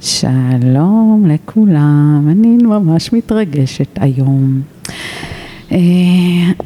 שלום 0.00 1.26
לכולם, 1.28 2.28
אני 2.30 2.56
ממש 2.56 3.12
מתרגשת 3.12 3.88
היום. 4.00 4.62
אה, 5.72 5.78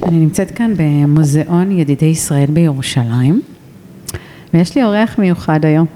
אני 0.08 0.19
נמצאת 0.19 0.51
כאן 0.51 0.75
במוזיאון 0.77 1.71
ידידי 1.71 2.07
ישראל 2.07 2.47
בירושלים, 2.49 3.41
ויש 4.55 4.76
לי 4.76 4.84
אורח 4.84 5.18
מיוחד 5.18 5.65
היום. 5.65 5.87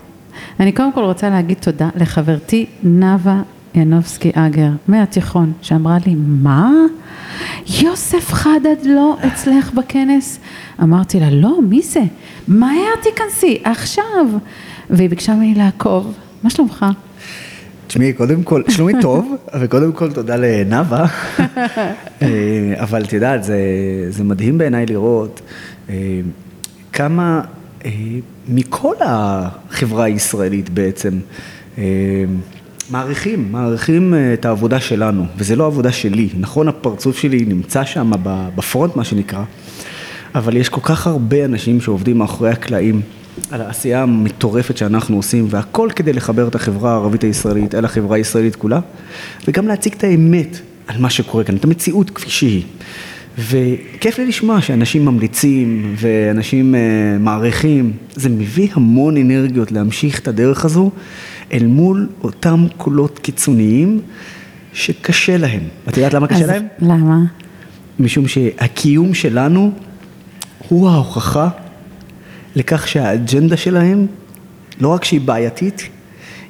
אני 0.61 0.73
קודם 0.73 0.93
כל 0.93 1.05
רוצה 1.05 1.31
להגיד 1.31 1.59
תודה 1.61 1.89
לחברתי 1.97 2.67
נאוה 2.83 3.43
ינובסקי 3.75 4.31
אגר 4.35 4.71
מהתיכון, 4.89 5.53
שאמרה 5.63 5.99
לי, 6.07 6.15
מה? 6.19 6.71
יוסף 7.83 8.33
חדד 8.33 8.77
לא 8.85 9.17
אצלך 9.27 9.73
בכנס? 9.75 10.39
אמרתי 10.83 11.21
לה, 11.21 11.31
לא, 11.31 11.59
מי 11.69 11.83
זה? 11.83 12.03
מהר 12.49 12.97
תיכנסי, 13.03 13.59
עכשיו. 13.65 14.27
והיא 14.91 15.11
ביקשה 15.11 15.35
ממני 15.35 15.55
לעקוב. 15.55 16.15
מה 16.43 16.51
שלומך? 16.51 16.87
תשמעי, 17.87 18.13
קודם 18.13 18.43
כל, 18.43 18.63
שלומי 18.69 18.93
טוב, 19.03 19.37
וקודם 19.61 19.93
כל 19.93 20.13
תודה 20.13 20.37
לנאוה, 20.37 21.07
אה, 22.23 22.29
אבל 22.77 23.05
את 23.05 23.13
יודעת, 23.13 23.45
זה, 23.45 23.59
זה 24.09 24.25
מדהים 24.25 24.59
בעיניי 24.59 24.87
לראות 24.87 25.41
אה, 25.89 26.21
כמה 26.93 27.41
אה, 27.85 27.91
מכל 28.49 28.95
החברה 29.01 30.05
הישראלית 30.05 30.69
בעצם 30.69 31.19
מעריכים, 32.91 33.53
מעריכים 33.53 34.15
את 34.35 34.45
העבודה 34.45 34.81
שלנו, 34.81 35.27
וזה 35.37 35.57
לא 35.57 35.67
עבודה 35.67 35.93
שלי, 35.93 36.29
נכון 36.39 36.69
הפרצוף 36.69 37.19
שלי 37.19 37.45
נמצא 37.49 37.85
שם 37.85 38.11
בפרונט 38.25 38.97
מה 38.97 39.05
שנקרא, 39.05 39.43
אבל 40.35 40.57
יש 40.57 40.69
כל 40.69 40.81
כך 40.83 41.07
הרבה 41.07 41.45
אנשים 41.45 41.81
שעובדים 41.81 42.19
מאחורי 42.19 42.51
הקלעים. 42.51 43.01
על 43.51 43.61
העשייה 43.61 44.03
המטורפת 44.03 44.77
שאנחנו 44.77 45.17
עושים, 45.17 45.47
והכל 45.51 45.89
כדי 45.97 46.13
לחבר 46.13 46.49
את 46.49 46.55
החברה 46.55 46.93
הערבית 46.93 47.25
הישראלית 47.25 47.75
אל 47.75 47.85
החברה 47.85 48.17
הישראלית 48.17 48.57
כולה, 48.57 48.81
וגם 49.49 49.69
להציג 49.69 49.93
את 49.93 50.05
האמת 50.05 50.59
על 50.87 50.99
מה 50.99 51.11
שקורה 51.11 51.45
כאן, 51.45 51.57
את 51.57 51.65
המציאות 51.65 52.11
כפי 52.11 52.31
שהיא. 52.31 52.63
וכיף 53.39 54.19
לי 54.19 54.27
לשמוע 54.27 54.61
שאנשים 54.61 55.05
ממליצים 55.05 55.95
ואנשים 55.99 56.75
uh, 56.75 57.23
מעריכים, 57.23 57.93
זה 58.15 58.29
מביא 58.29 58.69
המון 58.73 59.17
אנרגיות 59.17 59.73
להמשיך 59.73 60.19
את 60.21 60.29
הדרך 60.29 60.65
הזו 60.65 60.91
אל 61.53 61.67
מול 61.67 62.09
אותם 62.23 62.67
קולות 62.77 63.19
קיצוניים 63.19 64.01
שקשה 64.73 65.37
להם. 65.37 65.63
את 65.89 65.97
יודעת 65.97 66.15
למה 66.15 66.27
קשה 66.27 66.47
להם? 66.47 66.67
למה? 66.81 67.19
משום 68.01 68.29
שהקיום 68.29 69.15
שלנו 69.15 69.73
הוא 70.69 70.89
ההוכחה 70.91 71.49
לכך 72.57 72.89
שהאג'נדה 72.89 73.57
שלהם, 73.57 74.07
לא 74.81 74.89
רק 74.89 75.05
שהיא 75.05 75.21
בעייתית, 75.21 75.89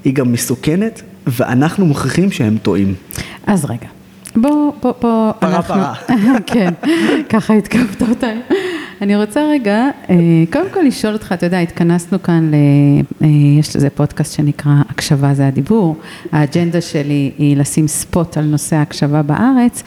היא 0.05 0.15
גם 0.15 0.33
מסוכנת, 0.33 1.03
ואנחנו 1.27 1.87
מוכיחים 1.87 2.31
שהם 2.31 2.59
טועים. 2.63 2.95
אז 3.47 3.65
רגע, 3.65 3.89
בוא, 4.37 4.73
בוא, 4.83 4.93
בוא, 5.01 5.33
פרה 5.33 5.57
אנחנו... 5.57 5.75
פרה. 5.75 5.95
כן, 6.47 6.75
ככה 7.29 7.55
התקפת 7.55 8.03
אותי. 8.03 8.27
אני 9.03 9.17
רוצה 9.17 9.41
רגע, 9.51 9.89
אה, 10.11 10.17
קודם 10.53 10.67
כל 10.75 10.81
לשאול 10.81 11.13
אותך, 11.13 11.33
אתה 11.33 11.47
יודע, 11.47 11.59
התכנסנו 11.59 12.23
כאן, 12.23 12.51
ל... 12.51 12.55
אה, 13.23 13.29
יש 13.61 13.77
לזה 13.77 13.91
פודקאסט 13.91 14.37
שנקרא 14.37 14.73
הקשבה 14.91 15.35
זה 15.35 15.47
הדיבור. 15.47 15.97
האג'נדה 16.33 16.81
שלי 16.81 17.31
היא 17.39 17.57
לשים 17.57 17.89
ספוט 17.89 18.37
על 18.37 18.45
נושא 18.45 18.77
ההקשבה 18.77 19.23
בארץ, 19.23 19.83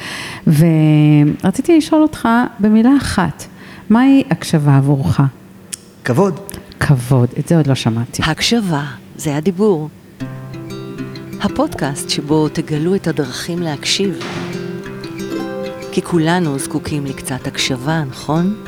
ורציתי 0.47 1.77
לשאול 1.77 2.01
אותך 2.01 2.27
במילה 2.59 2.91
אחת, 2.97 3.45
מהי 3.89 4.23
הקשבה 4.29 4.77
עבורך? 4.77 5.21
כבוד. 6.03 6.39
כבוד, 6.79 7.29
את 7.39 7.47
זה 7.47 7.57
עוד 7.57 7.67
לא 7.67 7.75
שמעתי. 7.75 8.21
הקשבה 8.25 8.83
זה 9.15 9.35
הדיבור. 9.35 9.89
הפודקאסט 11.41 12.09
שבו 12.09 12.49
תגלו 12.49 12.95
את 12.95 13.07
הדרכים 13.07 13.59
להקשיב. 13.59 14.19
כי 15.91 16.01
כולנו 16.01 16.59
זקוקים 16.59 17.05
לקצת 17.05 17.47
הקשבה, 17.47 18.03
נכון? 18.09 18.63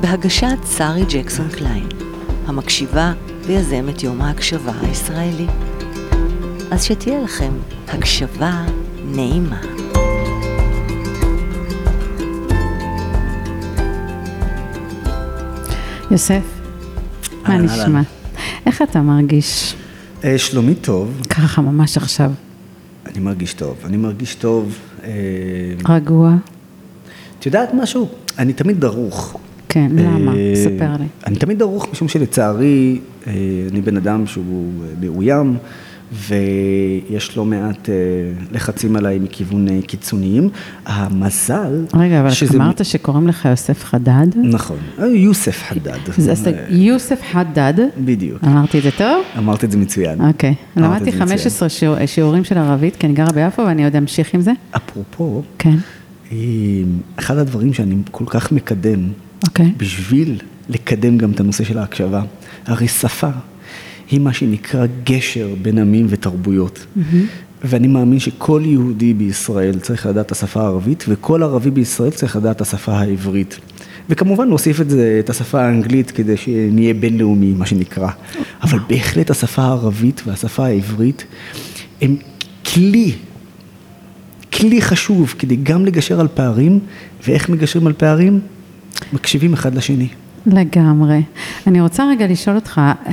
בהגשת 0.00 0.58
שרי 0.76 1.04
ג'קסון 1.08 1.48
קליין, 1.48 1.88
המקשיבה 2.46 3.12
ויזמת 3.46 4.02
יום 4.02 4.22
ההקשבה 4.22 4.72
הישראלי. 4.82 5.46
אז 6.70 6.84
שתהיה 6.84 7.20
לכם 7.20 7.52
הקשבה 7.88 8.64
נעימה. 9.04 9.79
יוסף, 16.10 16.42
מה 17.42 17.58
נשמע? 17.58 18.00
איך 18.66 18.82
אתה 18.82 19.02
מרגיש 19.02 19.74
אה, 20.24 20.38
שלומי 20.38 20.74
טוב, 20.74 21.20
ככה 21.28 21.62
ממש 21.62 21.96
עכשיו? 21.96 22.30
אני 23.06 23.18
מרגיש 23.18 23.54
טוב. 23.54 23.76
אני 23.84 23.96
מרגיש 23.96 24.34
טוב. 24.34 24.78
אה, 25.04 25.10
רגוע? 25.88 26.34
את 27.38 27.46
יודעת 27.46 27.68
משהו? 27.74 28.08
אני 28.38 28.52
תמיד 28.52 28.80
דרוך. 28.80 29.40
כן, 29.68 29.90
למה? 29.94 30.32
אה, 30.32 30.52
ספר 30.54 30.96
לי. 30.98 31.06
אני 31.26 31.36
תמיד 31.36 31.58
דרוך 31.58 31.88
משום 31.92 32.08
שלצערי, 32.08 33.00
אני 33.70 33.80
בן 33.84 33.96
אדם 33.96 34.26
שהוא 34.26 34.72
מאוים, 35.00 35.56
ויש 36.12 37.36
לא 37.36 37.44
מעט 37.44 37.88
אה, 37.88 37.94
לחצים 38.52 38.96
עליי 38.96 39.18
מכיוון 39.18 39.68
אה, 39.68 39.78
קיצוניים. 39.86 40.48
המזל... 40.86 41.84
רגע, 41.94 42.20
אבל 42.20 42.30
שזה- 42.30 42.56
אמרת 42.56 42.84
שקוראים 42.84 43.28
לך 43.28 43.44
יוסף 43.44 43.84
חדד? 43.84 44.26
נכון, 44.36 44.76
אה, 44.98 45.06
יוסף 45.06 45.62
חדד. 45.68 45.98
אז 46.18 46.30
אז 46.30 46.46
אה, 46.48 46.52
יוסף 46.68 47.20
חדד, 47.32 47.74
בדיוק. 48.04 48.44
אמרתי 48.44 48.78
את 48.78 48.82
זה 48.82 48.90
טוב? 48.98 49.22
אמרת 49.38 49.64
את 49.64 49.70
זה 49.70 49.78
מצוין. 49.78 50.20
אוקיי. 50.20 50.54
למדתי 50.76 50.96
את 50.98 51.14
זה 51.14 51.24
מצוין. 51.24 51.28
15 51.28 51.68
שיעור- 51.68 52.06
שיעורים 52.06 52.44
של 52.44 52.58
ערבית, 52.58 52.96
כי 52.96 53.06
אני 53.06 53.14
גרה 53.14 53.32
ביפו 53.32 53.62
ואני 53.62 53.84
עוד 53.84 53.96
אמשיך 53.96 54.34
עם 54.34 54.40
זה. 54.40 54.52
אפרופו, 54.76 55.42
כן, 55.58 55.76
אחד 57.16 57.36
הדברים 57.38 57.72
שאני 57.72 57.94
כל 58.10 58.24
כך 58.26 58.52
מקדם, 58.52 59.08
אוקיי. 59.46 59.72
בשביל 59.76 60.38
לקדם 60.68 61.18
גם 61.18 61.30
את 61.30 61.40
הנושא 61.40 61.64
של 61.64 61.78
ההקשבה, 61.78 62.22
הרי 62.66 62.88
שפה 62.88 63.28
היא 64.10 64.20
מה 64.20 64.32
שנקרא 64.32 64.86
גשר 65.04 65.48
בין 65.62 65.78
עמים 65.78 66.06
ותרבויות. 66.08 66.86
ואני 67.64 67.86
מאמין 67.86 68.18
שכל 68.18 68.62
יהודי 68.64 69.14
בישראל 69.14 69.78
צריך 69.78 70.06
לדעת 70.06 70.26
את 70.26 70.32
השפה 70.32 70.60
הערבית, 70.60 71.04
וכל 71.08 71.42
ערבי 71.42 71.70
בישראל 71.70 72.10
צריך 72.10 72.36
לדעת 72.36 72.56
את 72.56 72.60
השפה 72.60 72.92
העברית. 72.92 73.58
וכמובן 74.08 74.48
להוסיף 74.48 74.80
את 74.80 74.90
זה, 74.90 75.16
את 75.24 75.30
השפה 75.30 75.60
האנגלית, 75.60 76.10
כדי 76.10 76.36
שנהיה 76.36 76.94
בינלאומי, 76.94 77.52
מה 77.52 77.66
שנקרא. 77.66 78.08
אבל 78.62 78.78
בהחלט 78.88 79.30
השפה 79.30 79.62
הערבית 79.62 80.22
והשפה 80.26 80.66
העברית 80.66 81.24
הם 82.02 82.16
כלי 82.74 83.12
כלי 84.52 84.82
חשוב 84.82 85.34
כדי 85.38 85.56
גם 85.56 85.86
לגשר 85.86 86.20
על 86.20 86.28
פערים, 86.34 86.78
ואיך 87.26 87.48
מגשרים 87.48 87.86
על 87.86 87.92
פערים? 87.92 88.40
מקשיבים 89.12 89.52
אחד 89.52 89.74
לשני. 89.74 90.08
לגמרי. 90.46 91.22
אני 91.66 91.80
רוצה 91.80 92.04
רגע 92.10 92.26
לשאול 92.26 92.56
אותך, 92.56 92.78
אה, 92.78 93.12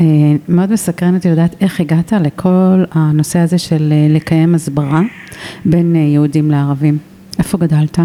מאוד 0.49 0.71
מסקרן 0.71 1.15
אותי 1.15 1.29
לדעת 1.29 1.55
איך 1.61 1.79
הגעת 1.79 2.13
לכל 2.21 2.83
הנושא 2.91 3.39
הזה 3.39 3.57
של 3.57 3.89
אה, 3.91 4.07
לקיים 4.15 4.55
הסברה 4.55 5.01
בין 5.65 5.95
אה, 5.95 6.01
יהודים 6.01 6.51
לערבים. 6.51 6.97
איפה 7.39 7.57
גדלת? 7.57 7.99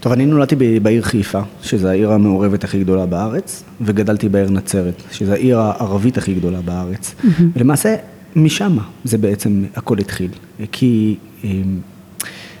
טוב, 0.00 0.12
אני 0.12 0.26
נולדתי 0.26 0.80
בעיר 0.82 1.02
חיפה, 1.02 1.40
שזו 1.62 1.88
העיר 1.88 2.12
המעורבת 2.12 2.64
הכי 2.64 2.80
גדולה 2.80 3.06
בארץ, 3.06 3.64
וגדלתי 3.80 4.28
בעיר 4.28 4.50
נצרת, 4.50 5.02
שזו 5.10 5.32
העיר 5.32 5.58
הערבית 5.58 6.18
הכי 6.18 6.34
גדולה 6.34 6.60
בארץ. 6.60 7.14
ולמעשה, 7.56 7.96
משם 8.36 8.76
זה 9.04 9.18
בעצם 9.18 9.64
הכל 9.76 9.98
התחיל. 9.98 10.30
כי 10.72 11.16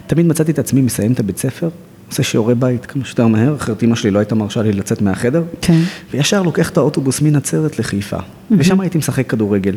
תמיד 0.06 0.26
מצאתי 0.26 0.52
את 0.52 0.58
עצמי 0.58 0.80
מסיים 0.80 1.12
את 1.12 1.20
הבית 1.20 1.38
ספר, 1.38 1.68
עושה 2.12 2.22
שיעורי 2.22 2.54
בית 2.54 2.86
כמה 2.86 3.04
שיותר 3.04 3.26
מהר, 3.26 3.56
אחרת 3.56 3.82
אמא 3.82 3.94
שלי 3.94 4.10
לא 4.10 4.18
הייתה 4.18 4.34
מרשה 4.34 4.62
לי 4.62 4.72
לצאת 4.72 5.02
מהחדר, 5.02 5.42
כן. 5.60 5.80
וישר 6.10 6.42
לוקח 6.42 6.70
את 6.70 6.76
האוטובוס 6.76 7.20
מנצרת 7.20 7.78
לחיפה, 7.78 8.16
ושם 8.50 8.80
הייתי 8.80 8.98
משחק 8.98 9.26
כדורגל. 9.26 9.74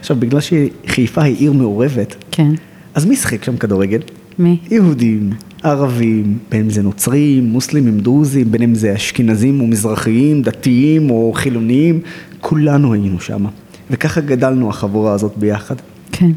עכשיו, 0.00 0.16
בגלל 0.20 0.40
שחיפה 0.40 1.22
היא 1.22 1.36
עיר 1.36 1.52
מעורבת, 1.52 2.14
כן. 2.30 2.52
אז 2.94 3.06
מי 3.06 3.16
שיחק 3.16 3.44
שם 3.44 3.56
כדורגל? 3.56 4.00
מי? 4.38 4.58
יהודים, 4.70 5.30
ערבים, 5.62 6.38
בין 6.50 6.60
אם 6.60 6.70
זה 6.70 6.82
נוצרים, 6.82 7.44
מוסלמים, 7.44 8.00
דרוזים, 8.00 8.52
בין 8.52 8.62
אם 8.62 8.74
זה 8.74 8.94
אשכנזים 8.94 9.60
או 9.60 9.66
מזרחיים, 9.66 10.42
דתיים 10.42 11.10
או 11.10 11.32
חילוניים, 11.34 12.00
כולנו 12.40 12.92
היינו 12.92 13.20
שם. 13.20 13.44
וככה 13.90 14.20
גדלנו 14.20 14.70
החבורה 14.70 15.12
הזאת 15.12 15.32
ביחד. 15.36 15.76
כן. 16.12 16.30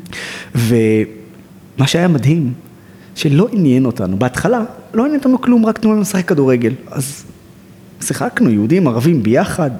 ומה 0.55 1.87
שהיה 1.87 2.07
מדהים, 2.07 2.53
שלא 3.15 3.47
עניין 3.51 3.85
אותנו, 3.85 4.19
בהתחלה 4.19 4.63
לא 4.93 5.03
עניין 5.03 5.19
אותנו 5.19 5.41
כלום, 5.41 5.65
רק 5.65 5.77
תנו 5.77 5.91
לנו 5.91 6.01
לשחק 6.01 6.27
כדורגל. 6.27 6.73
אז 6.91 7.23
שיחקנו, 8.01 8.49
יהודים, 8.49 8.87
ערבים, 8.87 9.23
ביחד, 9.23 9.71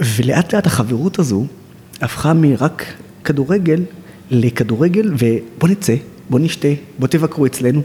ולאט 0.00 0.54
לאט 0.54 0.66
החברות 0.66 1.18
הזו 1.18 1.46
הפכה 2.00 2.32
מרק 2.32 2.84
כדורגל 3.24 3.82
לכדורגל, 4.30 5.12
ובוא 5.18 5.68
נצא, 5.68 5.94
בוא 6.30 6.38
נשתה, 6.40 6.68
בוא 6.98 7.08
תבקרו 7.08 7.46
אצלנו. 7.46 7.82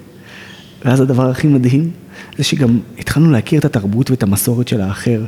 ואז 0.85 1.01
הדבר 1.01 1.29
הכי 1.29 1.47
מדהים, 1.47 1.89
זה 2.37 2.43
שגם 2.43 2.79
התחלנו 2.99 3.31
להכיר 3.31 3.59
את 3.59 3.65
התרבות 3.65 4.11
ואת 4.11 4.23
המסורת 4.23 4.67
של 4.67 4.81
האחר. 4.81 5.21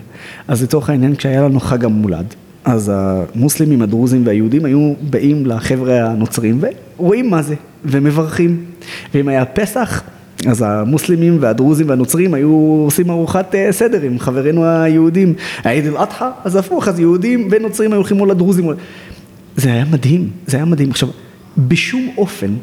אז 0.47 0.63
לצורך 0.63 0.89
העניין, 0.89 1.15
כשהיה 1.15 1.41
לנו 1.41 1.59
חג 1.59 1.85
המולד, 1.85 2.33
אז 2.65 2.91
המוסלמים, 2.93 3.81
הדרוזים 3.81 4.25
והיהודים 4.25 4.65
היו 4.65 4.93
באים 5.09 5.45
לחבר'ה 5.45 6.09
הנוצרים 6.11 6.61
ורואים 6.97 7.29
מה 7.29 7.41
זה, 7.41 7.55
ומברכים. 7.87 8.65
ואם 9.13 9.27
היה 9.27 9.45
פסח, 9.45 10.01
אז 10.45 10.61
המוסלמים 10.67 11.37
והדרוזים 11.39 11.89
והנוצרים 11.89 12.33
היו 12.33 12.81
עושים 12.85 13.09
ארוחת 13.09 13.55
אה, 13.55 13.71
סדר 13.71 14.01
עם 14.01 14.19
חברינו 14.19 14.65
היהודים. 14.65 15.33
העיד 15.63 15.85
אל-אדחא, 15.85 16.29
אז 16.43 16.55
הפוך, 16.55 16.87
אז 16.87 16.99
יהודים 16.99 17.47
ונוצרים 17.51 17.91
היו 17.91 17.97
הולכים 17.97 18.21
או 18.21 18.25
לדרוזים. 18.25 18.69
זה 19.55 19.71
היה 19.73 19.85
מדהים, 19.85 20.29
זה 20.47 20.57
היה 20.57 20.65
מדהים. 20.65 20.89
עכשיו, 20.89 21.09
בשום 21.57 22.09
אופן 22.17 22.53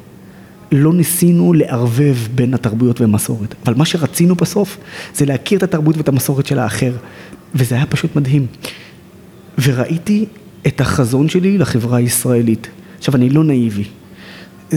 לא 0.72 0.92
ניסינו 0.92 1.52
לערבב 1.52 2.16
בין 2.34 2.54
התרבויות 2.54 3.00
והמסורת, 3.00 3.54
אבל 3.66 3.74
מה 3.74 3.84
שרצינו 3.84 4.34
בסוף 4.34 4.78
זה 5.14 5.26
להכיר 5.26 5.58
את 5.58 5.62
התרבות 5.62 5.96
ואת 5.96 6.08
המסורת 6.08 6.46
של 6.46 6.58
האחר, 6.58 6.92
וזה 7.54 7.74
היה 7.74 7.86
פשוט 7.86 8.16
מדהים. 8.16 8.46
וראיתי 9.62 10.26
את 10.66 10.80
החזון 10.80 11.28
שלי 11.28 11.58
לחברה 11.58 11.98
הישראלית. 11.98 12.68
עכשיו, 12.98 13.16
אני 13.16 13.30
לא 13.30 13.44
נאיבי. 13.44 13.84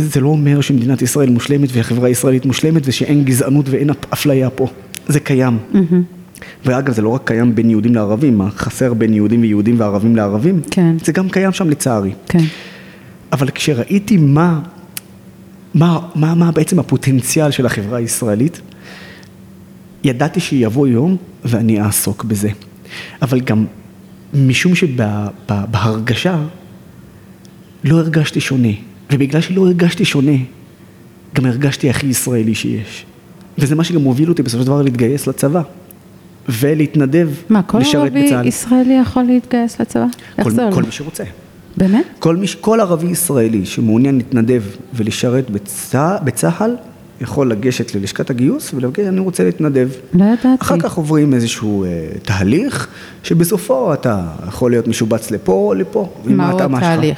זה 0.02 0.20
לא 0.20 0.28
אומר 0.28 0.62
שמדינת 0.62 1.02
ישראל 1.02 1.30
מושלמת 1.30 1.70
והחברה 1.72 2.08
הישראלית 2.08 2.46
מושלמת 2.46 2.82
ושאין 2.86 3.24
גזענות 3.24 3.70
ואין 3.70 3.90
אפליה 4.14 4.50
פה. 4.50 4.68
זה 5.08 5.20
קיים. 5.20 5.58
ואגב, 6.66 6.94
זה 6.94 7.02
לא 7.02 7.10
רק 7.10 7.22
קיים 7.26 7.56
בין 7.56 7.70
יהודים 7.70 7.96
לערבים, 7.96 8.42
חסר 8.50 8.94
בין 8.94 9.14
יהודים 9.14 9.42
ויהודים 9.42 9.80
וערבים 9.80 10.16
לערבים? 10.16 10.62
כן. 10.72 10.96
זה 11.06 11.12
גם 11.12 11.30
קיים 11.30 11.52
שם 11.52 11.70
לצערי. 11.70 12.12
כן. 12.28 12.44
אבל 13.32 13.50
כשראיתי 13.50 14.18
מה, 14.18 14.60
מה, 15.74 16.00
מה, 16.16 16.36
מה 16.36 16.52
בעצם 16.52 16.80
הפוטנציאל 16.80 17.52
של 17.52 17.66
החברה 17.66 17.98
הישראלית, 17.98 18.62
ידעתי 20.04 20.40
שיבוא 20.40 20.88
יום 20.88 21.18
ואני 21.46 21.82
אעסוק 21.82 22.24
בזה. 22.24 22.50
אבל 23.22 23.40
גם 23.40 23.66
משום 24.34 24.76
שבהרגשה 24.76 26.38
לא 27.84 28.00
הרגשתי 28.00 28.42
שונה, 28.42 28.74
ובגלל 29.12 29.42
שלא 29.42 29.62
הרגשתי 29.62 30.06
שונה, 30.06 30.38
גם 31.36 31.46
הרגשתי 31.46 31.90
הכי 31.90 32.08
ישראלי 32.08 32.56
שיש. 32.56 33.06
וזה 33.58 33.76
מה 33.76 33.84
שגם 33.84 34.02
הוביל 34.02 34.30
אותי 34.30 34.44
בסופו 34.44 34.64
של 34.64 34.68
דבר 34.68 34.82
להתגייס 34.82 35.28
לצבא. 35.28 35.62
ולהתנדב, 36.50 37.30
מה, 37.50 37.64
כל 37.64 37.80
ערבי 37.94 38.30
ישראלי 38.44 38.94
יכול 39.02 39.24
להתגייס 39.24 39.82
לצבא? 39.82 40.06
כל, 40.44 40.52
כל 40.74 40.84
מי 40.84 40.92
שרוצה. 40.92 41.24
באמת? 41.78 42.06
כל, 42.20 42.36
מי, 42.36 42.48
כל 42.62 42.80
ערבי 42.80 43.08
ישראלי 43.08 43.66
שמעוניין 43.66 44.18
להתנדב 44.18 44.64
ולשרת 44.94 45.50
בצה, 45.50 46.18
בצה"ל, 46.24 46.76
יכול 47.22 47.52
לגשת 47.52 47.96
ללשכת 47.96 48.30
הגיוס 48.30 48.74
ולבקש, 48.74 49.06
אני 49.06 49.20
רוצה 49.20 49.44
להתנדב. 49.44 49.90
לא 50.14 50.24
ידעתי. 50.26 50.48
אחר 50.62 50.80
כך 50.80 50.94
עוברים 50.94 51.34
איזשהו 51.34 51.84
אה, 51.84 51.90
תהליך, 52.24 52.88
שבסופו 53.24 53.94
אתה 53.94 54.28
יכול 54.48 54.72
להיות 54.72 54.88
משובץ 54.88 55.32
לפה 55.32 55.52
או 55.52 55.74
לפה. 55.74 56.10
מהו 56.26 56.60
התהליך? 56.62 57.18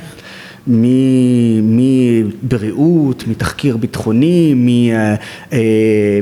מבריאות, 1.63 3.23
מתחקיר 3.27 3.77
ביטחוני, 3.77 4.53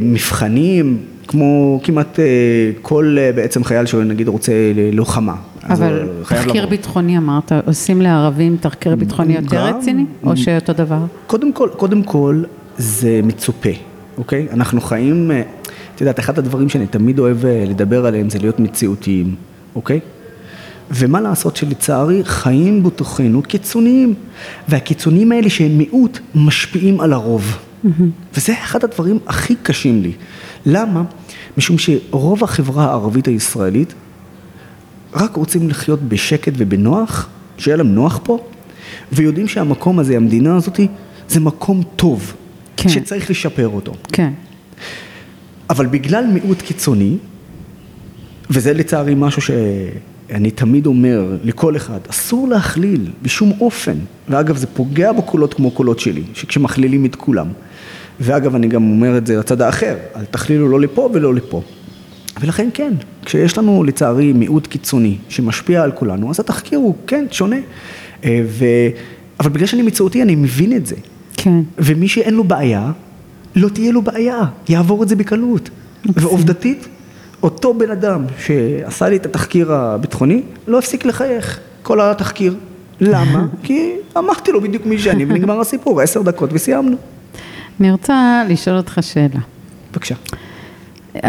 ממבחנים, 0.02 0.98
כמו 1.28 1.80
כמעט 1.84 2.20
אה, 2.20 2.26
כל 2.82 3.16
אה, 3.20 3.32
בעצם 3.36 3.64
חייל 3.64 3.86
שנגיד 3.86 4.28
רוצה 4.28 4.52
ללוחמה. 4.76 5.36
אבל 5.64 6.10
תחקיר 6.24 6.68
ביטחוני 6.68 7.18
אמרת, 7.18 7.52
עושים 7.66 8.02
לערבים 8.02 8.58
תחקיר 8.62 8.96
ביטחוני 8.96 9.36
יותר 9.36 9.66
רציני, 9.66 10.06
או 10.24 10.38
שאותו 10.38 10.74
דבר? 10.74 11.00
קודם 11.28 11.54
כל, 11.54 11.70
קודם 11.78 12.04
כל 12.04 12.44
זה 12.78 13.20
מצופה, 13.24 13.70
אוקיי? 14.18 14.48
אנחנו 14.52 14.82
חיים, 14.82 15.32
אה, 15.32 15.42
את 15.96 16.02
יודעת, 16.02 16.20
אחד 16.20 16.40
הדברים 16.40 16.70
שאני 16.70 16.88
תמיד 16.88 17.20
אוהב 17.20 17.38
לדבר 17.46 18.06
עליהם 18.06 18.30
זה 18.30 18.40
להיות 18.40 18.60
מציאותיים, 18.60 19.36
אוקיי? 19.76 20.00
ומה 20.92 21.22
לעשות 21.22 21.56
שלצערי 21.56 22.22
חיים 22.24 22.84
בתוכנו 22.84 23.42
קיצוניים, 23.42 24.14
והקיצוניים 24.68 25.32
האלה 25.32 25.50
שהם 25.50 25.78
מיעוט 25.78 26.20
משפיעים 26.36 27.02
על 27.02 27.14
הרוב. 27.14 27.58
Mm-hmm. 27.86 27.90
וזה 28.34 28.54
אחד 28.64 28.84
הדברים 28.84 29.20
הכי 29.28 29.56
קשים 29.64 30.02
לי. 30.02 30.12
למה? 30.66 31.04
משום 31.58 31.78
שרוב 31.78 32.44
החברה 32.44 32.86
הערבית 32.86 33.28
הישראלית 33.28 33.94
רק 35.14 35.36
רוצים 35.36 35.70
לחיות 35.70 36.02
בשקט 36.02 36.54
ובנוח, 36.58 37.30
שיהיה 37.58 37.78
להם 37.78 37.96
נוח 37.96 38.20
פה, 38.24 38.40
ויודעים 39.12 39.48
שהמקום 39.48 40.00
הזה, 40.00 40.16
המדינה 40.16 40.56
הזאת, 40.56 40.80
זה 41.30 41.40
מקום 41.40 41.84
טוב, 41.96 42.34
כן. 42.78 42.90
שצריך 42.90 43.30
לשפר 43.30 43.68
אותו. 43.68 43.94
כן. 44.12 44.34
אבל 45.70 45.86
בגלל 45.86 46.26
מיעוט 46.28 46.62
קיצוני, 46.62 47.18
וזה 48.50 48.74
לצערי 48.74 49.16
משהו 49.16 49.42
שאני 50.30 50.52
תמיד 50.52 50.86
אומר 50.86 51.38
לכל 51.44 51.76
אחד, 51.76 52.00
אסור 52.10 52.48
להכליל 52.48 53.12
בשום 53.22 53.52
אופן, 53.62 53.98
ואגב 54.30 54.58
זה 54.58 54.68
פוגע 54.68 55.12
בקולות 55.12 55.54
כמו 55.54 55.72
קולות 55.72 56.00
שלי, 56.00 56.24
שכשמכלילים 56.34 57.06
את 57.06 57.16
כולם. 57.16 57.48
ואגב, 58.20 58.56
אני 58.56 58.68
גם 58.68 58.84
אומר 58.84 59.18
את 59.18 59.28
זה 59.28 59.38
לצד 59.38 59.62
האחר, 59.62 59.96
אל 60.16 60.26
תכלילו 60.26 60.70
לא 60.70 60.80
לפה 60.80 61.10
ולא 61.14 61.34
לפה. 61.34 61.62
ולכן 62.42 62.70
כן, 62.74 62.94
כשיש 63.26 63.58
לנו 63.58 63.84
לצערי 63.84 64.34
מיעוט 64.34 64.68
קיצוני 64.68 65.18
שמשפיע 65.30 65.84
על 65.84 65.92
כולנו, 65.92 66.30
אז 66.30 66.40
התחקיר 66.40 66.80
הוא 66.80 66.96
כן 67.08 67.26
שונה. 67.32 67.56
אה, 68.24 68.42
ו... 68.48 68.66
אבל 69.40 69.50
בגלל 69.50 69.68
שאני 69.68 69.82
מצאותי 69.82 70.22
אני 70.22 70.36
מבין 70.36 70.76
את 70.76 70.86
זה. 70.86 70.96
כן. 71.38 71.60
ומי 71.78 72.08
שאין 72.08 72.34
לו 72.34 72.44
בעיה, 72.44 72.92
לא 73.56 73.70
תהיה 73.70 73.92
לו 73.92 74.02
בעיה, 74.02 74.40
יעבור 74.70 75.04
את 75.04 75.10
זה 75.10 75.16
בקלות. 75.16 75.70
ועובדתית, 76.06 76.88
אותו 77.44 77.74
בן 77.74 77.92
אדם 77.92 78.26
שעשה 78.38 79.10
לי 79.10 79.16
את 79.16 79.26
התחקיר 79.26 79.74
הביטחוני, 79.74 80.42
לא 80.68 80.80
הפסיק 80.80 81.06
לחייך 81.06 81.60
כל 81.84 82.02
התחקיר. 82.02 82.56
למה? 83.00 83.46
כי 83.64 83.92
אמרתי 84.18 84.52
לו 84.52 84.62
בדיוק 84.62 84.86
מי 84.86 85.00
שאני 85.00 85.26
ונגמר 85.26 85.60
הסיפור, 85.60 86.02
עשר 86.02 86.22
דקות 86.22 86.50
וסיימנו. 86.54 86.98
אני 87.80 87.92
רוצה 87.92 88.44
לשאול 88.50 88.78
אותך 88.78 89.00
שאלה. 89.02 89.40
בבקשה. 89.92 90.16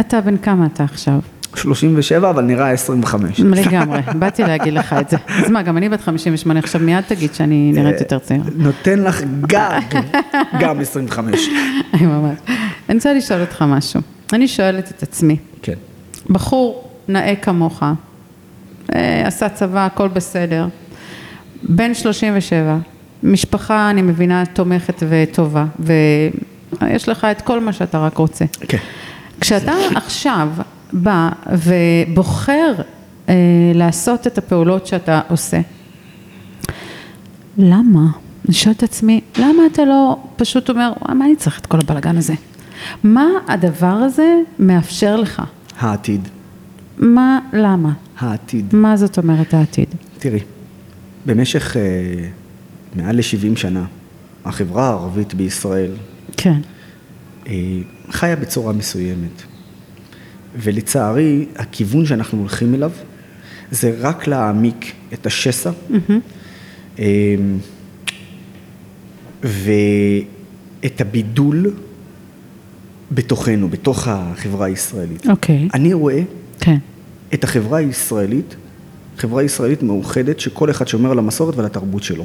אתה 0.01 0.21
בן 0.21 0.37
כמה 0.37 0.67
אתה 0.67 0.85
עכשיו? 0.85 1.19
37, 1.55 2.31
אבל 2.31 2.45
נראה 2.45 2.71
25. 2.71 3.41
לגמרי, 3.67 4.01
באתי 4.19 4.43
להגיד 4.43 4.73
לך 4.73 4.93
את 4.93 5.11
זה. 5.11 5.17
אז 5.29 5.51
מה, 5.51 5.63
גם 5.63 5.77
אני 5.77 5.89
בת 5.89 6.01
58, 6.01 6.61
עכשיו 6.61 6.81
מיד 6.81 7.01
תגיד 7.01 7.35
שאני 7.35 7.73
נראית 7.75 8.01
יותר 8.01 8.19
צעירה. 8.19 8.45
נותן 8.57 8.99
לך 8.99 9.23
גג, 9.41 9.81
גם 10.61 10.81
25. 10.81 11.49
ממש. 12.01 12.39
אני 12.89 12.97
רוצה 12.97 13.15
לשאול 13.15 13.41
אותך 13.41 13.65
משהו. 13.69 14.01
אני 14.33 14.49
שואלת 14.49 14.91
את 14.91 15.03
עצמי. 15.03 15.37
כן. 15.63 15.75
בחור 16.31 16.91
נאה 17.09 17.37
כמוך, 17.37 17.83
אה, 18.95 19.27
עשה 19.27 19.49
צבא, 19.49 19.87
הכל 19.87 20.09
בסדר, 20.09 20.67
בן 21.63 21.95
37, 21.95 22.79
משפחה, 23.23 23.91
אני 23.91 24.03
מבינה, 24.03 24.47
תומכת 24.47 25.03
וטובה, 25.09 25.65
ויש 25.79 27.09
לך 27.09 27.27
את 27.31 27.43
כל 27.43 27.61
מה 27.61 27.73
שאתה 27.73 27.99
רק 27.99 28.19
רוצה. 28.19 28.45
כן. 28.61 28.79
כשאתה 29.41 29.73
עכשיו 29.95 30.49
בא 30.93 31.29
ובוחר 31.47 32.75
אה, 33.29 33.35
לעשות 33.75 34.27
את 34.27 34.39
הפעולות 34.39 34.87
שאתה 34.87 35.21
עושה, 35.29 35.61
למה? 37.59 38.07
אני 38.45 38.55
שואלת 38.55 38.77
את 38.77 38.83
עצמי, 38.83 39.21
למה 39.39 39.63
אתה 39.73 39.85
לא 39.85 40.17
פשוט 40.37 40.71
אומר, 40.71 40.93
מה 41.09 41.25
אני 41.25 41.37
צריך 41.37 41.61
את 41.61 41.67
כל 41.67 41.79
הבלאגן 41.81 42.17
הזה? 42.17 42.35
מה 43.05 43.27
הדבר 43.49 43.87
הזה 43.87 44.35
מאפשר 44.59 45.17
לך? 45.17 45.43
העתיד. 45.79 46.29
מה, 46.99 47.39
למה? 47.53 47.93
העתיד. 48.19 48.75
מה 48.75 48.97
זאת 48.97 49.19
אומרת 49.19 49.55
העתיד? 49.55 49.89
תראי, 50.19 50.41
במשך 51.27 51.77
אה, 51.77 51.83
מעל 52.97 53.17
ל-70 53.17 53.57
שנה, 53.59 53.85
החברה 54.45 54.89
הערבית 54.89 55.35
בישראל 55.35 55.91
כן. 56.37 56.61
אה, 57.47 57.53
חיה 58.11 58.37
בצורה 58.37 58.73
מסוימת. 58.73 59.43
ולצערי, 60.57 61.47
הכיוון 61.57 62.07
שאנחנו 62.07 62.39
הולכים 62.39 62.75
אליו 62.75 62.91
זה 63.71 63.97
רק 64.01 64.27
להעמיק 64.27 64.93
את 65.13 65.27
השסע 65.27 65.71
mm-hmm. 65.71 67.01
ואת 69.43 71.01
הבידול 71.01 71.71
בתוכנו, 73.13 73.69
בתוך 73.69 74.09
החברה 74.09 74.67
הישראלית. 74.67 75.29
אוקיי. 75.29 75.69
Okay. 75.69 75.75
אני 75.75 75.93
רואה 75.93 76.23
כן. 76.61 76.77
את 77.35 77.45
החברה 77.45 77.79
הישראלית, 77.79 78.57
חברה 79.19 79.43
ישראלית 79.43 79.83
מאוחדת 79.83 80.41
שכל 80.41 80.71
אחד 80.71 80.89
שומר 80.89 81.11
על 81.11 81.19
המסורת 81.19 81.57
ועל 81.57 81.67
התרבות 81.67 82.03
שלו. 82.03 82.25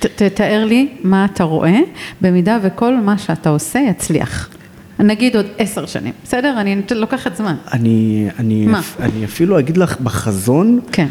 תתאר 0.00 0.64
לי 0.64 0.88
מה 1.02 1.24
אתה 1.24 1.44
רואה, 1.44 1.78
במידה 2.20 2.58
וכל 2.62 2.96
מה 2.96 3.18
שאתה 3.18 3.50
עושה 3.50 3.78
יצליח. 3.90 4.50
נגיד 4.98 5.36
עוד 5.36 5.46
עשר 5.58 5.86
שנים, 5.86 6.12
בסדר? 6.24 6.60
אני 6.60 6.76
לוקחת 6.90 7.36
זמן. 7.36 7.54
אני, 7.72 8.28
אני, 8.38 8.66
מה? 8.66 8.80
אני 9.00 9.24
אפילו 9.24 9.58
אגיד 9.58 9.76
לך, 9.76 10.00
בחזון, 10.00 10.80
כן. 10.92 11.06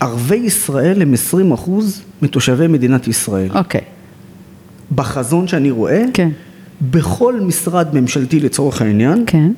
ערביי 0.00 0.38
ישראל 0.38 1.02
הם 1.02 1.14
20 1.14 1.52
אחוז 1.52 2.02
מתושבי 2.22 2.66
מדינת 2.66 3.08
ישראל. 3.08 3.50
אוקיי. 3.54 3.80
בחזון 4.94 5.48
שאני 5.48 5.70
רואה, 5.70 6.02
כן. 6.14 6.28
בכל 6.90 7.40
משרד 7.40 7.94
ממשלתי 7.94 8.40
לצורך 8.40 8.82
העניין, 8.82 9.24
כן. 9.26 9.50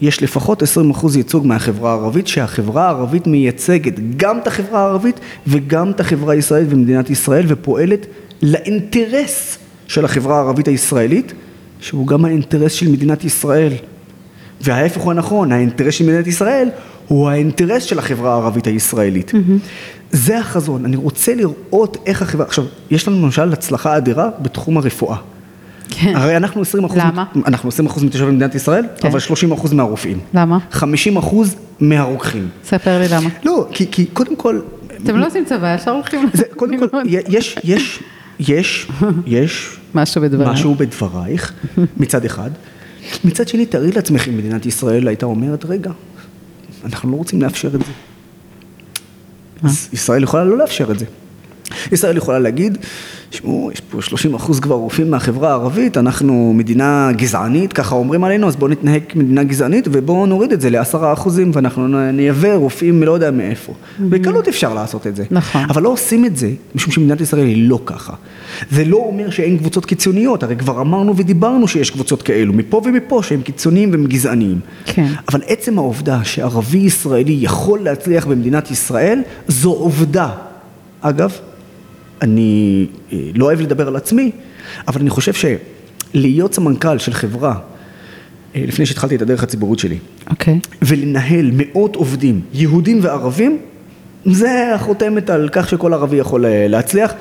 יש 0.00 0.22
לפחות 0.22 0.62
20 0.62 0.90
אחוז 0.90 1.16
ייצוג 1.16 1.46
מהחברה 1.46 1.90
הערבית, 1.90 2.26
שהחברה 2.26 2.86
הערבית 2.86 3.26
מייצגת 3.26 3.94
גם 4.16 4.38
את 4.38 4.46
החברה 4.46 4.80
הערבית 4.80 5.20
וגם 5.46 5.90
את 5.90 6.00
החברה 6.00 6.34
הישראלית 6.34 6.68
ומדינת 6.70 7.10
ישראל, 7.10 7.44
ופועלת 7.48 8.06
לאינטרס 8.42 9.58
של 9.86 10.04
החברה 10.04 10.36
הערבית 10.36 10.68
הישראלית, 10.68 11.32
שהוא 11.80 12.06
גם 12.06 12.24
האינטרס 12.24 12.72
של 12.72 12.88
מדינת 12.88 13.24
ישראל. 13.24 13.72
וההפך 14.60 15.00
הוא 15.00 15.12
הנכון, 15.12 15.52
האינטרס 15.52 15.94
של 15.94 16.04
מדינת 16.04 16.26
ישראל 16.26 16.68
הוא 17.08 17.28
האינטרס 17.28 17.82
של 17.82 17.98
החברה 17.98 18.32
הערבית 18.32 18.66
הישראלית. 18.66 19.30
Mm-hmm. 19.30 19.66
זה 20.12 20.38
החזון, 20.38 20.84
אני 20.84 20.96
רוצה 20.96 21.34
לראות 21.34 21.96
איך 22.06 22.22
החברה, 22.22 22.46
עכשיו, 22.46 22.64
יש 22.90 23.08
לנו 23.08 23.22
למשל 23.22 23.52
הצלחה 23.52 23.96
אדירה 23.96 24.30
בתחום 24.42 24.76
הרפואה. 24.76 25.16
כן. 25.90 26.16
הרי 26.16 26.36
אנחנו 26.36 26.62
20 26.62 26.84
אחוז, 26.84 26.98
למה? 26.98 27.24
אנחנו 27.46 27.68
20 27.68 27.86
אחוז 27.86 28.04
מתושבי 28.04 28.30
מדינת 28.30 28.54
ישראל, 28.54 28.84
כן. 28.96 29.08
אבל 29.08 29.18
30 29.20 29.52
אחוז 29.52 29.72
מהרופאים. 29.72 30.18
למה? 30.34 30.58
50 30.70 31.16
אחוז 31.16 31.56
מהרוקחים. 31.80 32.48
ספר 32.64 32.98
לי 32.98 33.06
למה. 33.10 33.28
לא, 33.44 33.66
כי, 33.72 33.86
כי 33.90 34.06
קודם 34.06 34.36
כל, 34.36 34.60
אתם 35.04 35.16
לא 35.16 35.26
עושים 35.26 35.44
צבא, 35.44 35.74
ישר 35.74 35.90
הולכים 35.90 36.28
זה, 36.32 36.44
קודם 36.56 36.78
כל, 36.78 36.86
יש, 37.04 37.56
יש, 37.64 38.02
יש, 38.40 38.88
יש 39.26 39.76
משהו 39.94 40.22
בדבריי. 40.22 40.52
משהו 40.52 40.74
בדברייך, 40.74 41.52
מצד 41.96 42.24
אחד. 42.24 42.50
מצד 43.24 43.48
שני, 43.48 43.66
תארי 43.66 43.92
לעצמך 43.92 44.28
אם 44.28 44.36
מדינת 44.36 44.66
ישראל 44.66 45.08
הייתה 45.08 45.26
אומרת, 45.26 45.64
רגע, 45.64 45.90
אנחנו 46.84 47.10
לא 47.10 47.16
רוצים 47.16 47.42
לאפשר 47.42 47.68
את 47.74 47.80
זה. 47.80 47.92
ישראל 49.92 50.22
יכולה 50.22 50.44
לא 50.44 50.58
לאפשר 50.58 50.90
את 50.92 50.98
זה. 50.98 51.04
ישראל 51.92 52.16
יכולה 52.16 52.38
להגיד, 52.38 52.78
תשמעו, 53.30 53.70
יש 53.72 53.80
פה 53.80 54.02
30 54.02 54.34
אחוז 54.34 54.60
כבר 54.60 54.74
רופאים 54.74 55.10
מהחברה 55.10 55.50
הערבית, 55.50 55.96
אנחנו 55.96 56.52
מדינה 56.56 57.10
גזענית, 57.16 57.72
ככה 57.72 57.94
אומרים 57.94 58.24
עלינו, 58.24 58.48
אז 58.48 58.56
בואו 58.56 58.70
נתנהג 58.70 59.02
כמדינה 59.08 59.42
גזענית 59.42 59.88
ובואו 59.92 60.26
נוריד 60.26 60.52
את 60.52 60.60
זה 60.60 60.70
לעשרה 60.70 61.12
אחוזים 61.12 61.50
ואנחנו 61.54 62.12
נייבא 62.12 62.54
רופאים 62.54 63.00
מלא 63.00 63.10
יודע 63.10 63.30
מאיפה. 63.30 63.72
בקלות 64.00 64.48
אפשר 64.48 64.74
לעשות 64.74 65.06
את 65.06 65.16
זה. 65.16 65.24
נכון. 65.30 65.64
אבל 65.68 65.82
לא 65.82 65.88
עושים 65.88 66.24
את 66.24 66.36
זה, 66.36 66.50
משום 66.74 66.92
שמדינת 66.92 67.20
ישראל 67.20 67.46
היא 67.46 67.68
לא 67.68 67.80
ככה. 67.86 68.12
זה 68.70 68.84
לא 68.84 68.96
אומר 68.96 69.30
שאין 69.30 69.58
קבוצות 69.58 69.86
קיצוניות, 69.86 70.42
הרי 70.42 70.56
כבר 70.56 70.80
אמרנו 70.80 71.16
ודיברנו 71.16 71.68
שיש 71.68 71.90
קבוצות 71.90 72.22
כאלו, 72.22 72.52
מפה 72.52 72.82
ומפה, 72.84 73.20
שהם 73.22 73.42
קיצוניים 73.42 73.90
והם 73.90 74.06
גזעניים. 74.06 74.60
כן. 74.84 75.06
אבל 75.28 75.40
עצם 75.46 75.78
העובדה 75.78 76.24
שערבי 76.24 76.78
ישראלי 76.78 77.38
יכול 77.40 77.78
להצליח 77.78 78.26
במדינת 78.26 78.70
ישראל, 78.70 79.20
זו 79.48 79.70
עובדה. 79.70 80.28
אגב, 81.00 81.32
אני 82.22 82.86
אה, 83.12 83.18
לא 83.34 83.44
אוהב 83.44 83.60
לדבר 83.60 83.88
על 83.88 83.96
עצמי, 83.96 84.30
אבל 84.88 85.00
אני 85.00 85.10
חושב 85.10 85.32
שלהיות 86.14 86.54
סמנכ"ל 86.54 86.98
של 86.98 87.12
חברה, 87.12 87.58
אה, 88.56 88.64
לפני 88.66 88.86
שהתחלתי 88.86 89.16
את 89.16 89.22
הדרך 89.22 89.42
הציבורית 89.42 89.78
שלי, 89.78 89.98
אוקיי. 90.30 90.60
ולנהל 90.82 91.50
מאות 91.52 91.96
עובדים, 91.96 92.40
יהודים 92.52 92.98
וערבים, 93.02 93.58
זה 94.24 94.74
החותמת 94.74 95.30
על 95.30 95.48
כך 95.52 95.68
שכל 95.68 95.94
ערבי 95.94 96.16
יכול 96.16 96.46
אה, 96.46 96.68
להצליח, 96.68 97.12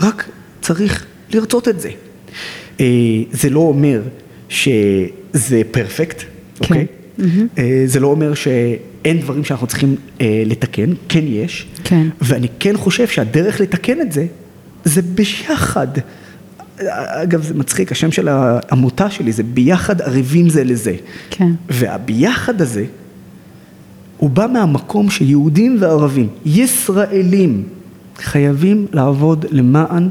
רק 0.00 0.28
צריך 0.60 1.06
לרצות 1.34 1.68
את 1.68 1.80
זה. 1.80 1.90
זה 3.32 3.50
לא 3.50 3.60
אומר 3.60 4.02
שזה 4.48 5.60
פרפקט, 5.70 6.22
אוקיי? 6.60 6.86
אה, 7.58 7.82
זה 7.86 8.00
לא 8.00 8.06
אומר 8.06 8.34
שאין 8.34 9.20
דברים 9.20 9.44
שאנחנו 9.44 9.66
צריכים 9.66 9.96
אה, 10.20 10.42
לתקן, 10.46 10.90
כן 11.08 11.24
יש. 11.26 11.66
כן. 11.84 12.06
ואני 12.20 12.48
כן 12.58 12.76
חושב 12.76 13.06
שהדרך 13.06 13.60
לתקן 13.60 14.00
את 14.00 14.12
זה, 14.12 14.26
זה 14.84 15.02
ביחד. 15.02 15.88
אגב, 16.96 17.42
זה 17.42 17.54
מצחיק, 17.54 17.92
השם 17.92 18.10
של 18.10 18.28
העמותה 18.28 19.10
שלי 19.10 19.32
זה 19.32 19.42
ביחד 19.42 20.02
ערבים 20.02 20.48
זה 20.48 20.64
לזה. 20.64 20.94
כן. 21.30 21.50
והביחד 21.68 22.62
הזה, 22.62 22.84
הוא 24.16 24.30
בא 24.30 24.46
מהמקום 24.52 25.10
שיהודים 25.10 25.76
וערבים, 25.80 26.28
ישראלים, 26.46 27.64
חייבים 28.18 28.86
לעבוד 28.92 29.46
למען 29.50 30.08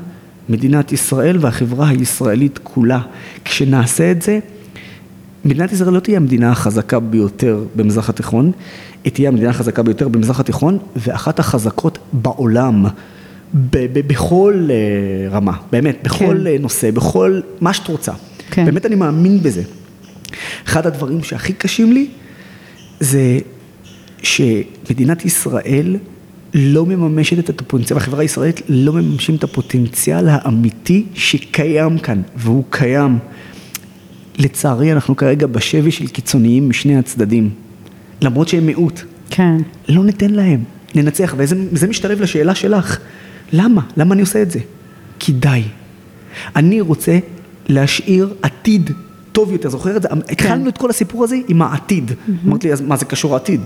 מדינת 0.49 0.91
ישראל 0.91 1.37
והחברה 1.41 1.89
הישראלית 1.89 2.59
כולה. 2.63 2.99
כשנעשה 3.45 4.11
את 4.11 4.21
זה, 4.21 4.39
מדינת 5.47 5.71
ישראל 5.73 5.93
לא 5.93 5.99
תהיה 5.99 6.17
המדינה 6.17 6.51
החזקה 6.51 6.99
ביותר 6.99 7.63
במזרח 7.75 8.09
התיכון, 8.09 8.51
היא 9.03 9.13
תהיה 9.13 9.29
המדינה 9.29 9.49
החזקה 9.49 9.83
ביותר 9.83 10.07
במזרח 10.07 10.39
התיכון, 10.39 10.77
ואחת 10.95 11.39
החזקות 11.39 11.97
בעולם, 12.13 12.85
ב- 13.53 13.87
ב- 13.93 14.07
בכל 14.07 14.67
אה, 14.69 15.29
רמה, 15.29 15.53
באמת, 15.71 15.97
בכל 16.03 16.37
כן. 16.41 16.47
אה, 16.47 16.55
נושא, 16.59 16.91
בכל, 16.91 17.39
מה 17.61 17.73
שאת 17.73 17.87
רוצה. 17.87 18.11
כן. 18.51 18.65
באמת 18.65 18.85
אני 18.85 18.95
מאמין 18.95 19.43
בזה. 19.43 19.63
אחד 20.67 20.87
הדברים 20.87 21.23
שהכי 21.23 21.53
קשים 21.53 21.93
לי, 21.93 22.07
זה 22.99 23.39
שמדינת 24.23 25.25
ישראל 25.25 25.97
לא 26.53 26.85
מממשת 26.85 27.49
את 27.49 27.61
הפוטנציאל, 27.61 27.97
החברה 27.97 28.21
הישראלית 28.21 28.61
לא 28.69 28.93
מממשים 28.93 29.35
את 29.35 29.43
הפוטנציאל 29.43 30.27
האמיתי 30.29 31.05
שקיים 31.13 31.99
כאן, 31.99 32.21
והוא 32.35 32.63
קיים. 32.69 33.17
לצערי, 34.37 34.91
אנחנו 34.93 35.15
כרגע 35.15 35.47
בשבי 35.47 35.91
של 35.91 36.07
קיצוניים 36.07 36.69
משני 36.69 36.97
הצדדים, 36.97 37.49
למרות 38.21 38.47
שהם 38.47 38.65
מיעוט. 38.65 39.01
כן. 39.29 39.57
לא 39.89 40.03
ניתן 40.03 40.31
להם, 40.31 40.63
ננצח, 40.95 41.35
וזה 41.37 41.55
זה 41.71 41.87
משתלב 41.87 42.21
לשאלה 42.21 42.55
שלך, 42.55 42.99
למה? 43.51 43.81
למה 43.97 44.13
אני 44.13 44.21
עושה 44.21 44.41
את 44.41 44.51
זה? 44.51 44.59
כי 45.19 45.31
די. 45.31 45.63
אני 46.55 46.81
רוצה 46.81 47.19
להשאיר 47.67 48.33
עתיד 48.41 48.91
טוב 49.31 49.51
יותר, 49.51 49.69
זוכר 49.69 49.97
את 49.97 50.01
זה? 50.01 50.07
התחלנו 50.29 50.69
את 50.69 50.77
כל 50.77 50.89
הסיפור 50.89 51.23
הזה 51.23 51.35
עם 51.47 51.61
העתיד. 51.61 52.11
אמרת 52.45 52.63
לי, 52.63 52.73
אז 52.73 52.81
מה 52.81 52.97
זה 52.97 53.05
קשור 53.05 53.33
לעתיד? 53.33 53.61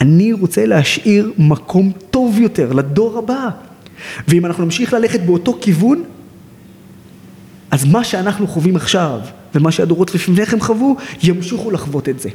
אני 0.00 0.32
רוצה 0.32 0.66
להשאיר 0.66 1.32
מקום 1.38 1.92
טוב 2.10 2.38
יותר 2.38 2.72
לדור 2.72 3.18
הבא. 3.18 3.48
ואם 4.28 4.46
אנחנו 4.46 4.64
נמשיך 4.64 4.92
ללכת 4.92 5.20
באותו 5.20 5.58
כיוון, 5.60 6.02
אז 7.70 7.84
מה 7.84 8.04
שאנחנו 8.04 8.46
חווים 8.46 8.76
עכשיו, 8.76 9.20
ומה 9.54 9.72
שהדורות 9.72 10.14
לפניכם 10.14 10.60
חוו, 10.60 10.96
ימשיכו 11.22 11.70
לחוות 11.70 12.08
את 12.08 12.20
זה. 12.20 12.28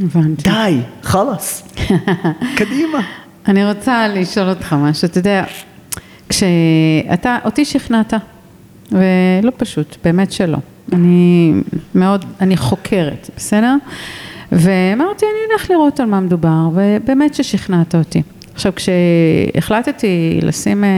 הבנתי. 0.00 0.42
די, 0.42 0.80
חלאס. 1.02 1.62
קדימה. 2.58 3.00
אני 3.48 3.68
רוצה 3.68 4.08
לשאול 4.08 4.48
אותך 4.48 4.72
משהו, 4.72 5.06
אתה 5.06 5.18
יודע, 5.18 5.44
כשאתה, 6.28 7.38
אותי 7.44 7.64
שכנעת, 7.64 8.14
ולא 8.92 9.52
פשוט, 9.56 9.96
באמת 10.04 10.32
שלא. 10.32 10.58
אני 10.92 11.52
מאוד, 11.94 12.24
אני 12.40 12.56
חוקרת, 12.56 13.30
בסדר? 13.36 13.74
ואמרתי, 14.52 15.26
אני 15.26 15.52
אלך 15.52 15.70
לראות 15.70 16.00
על 16.00 16.06
מה 16.06 16.20
מדובר, 16.20 16.68
ובאמת 16.74 17.34
ששכנעת 17.34 17.94
אותי. 17.94 18.22
עכשיו, 18.58 18.72
כשהחלטתי 18.76 20.38
לשים, 20.42 20.84
אה, 20.84 20.88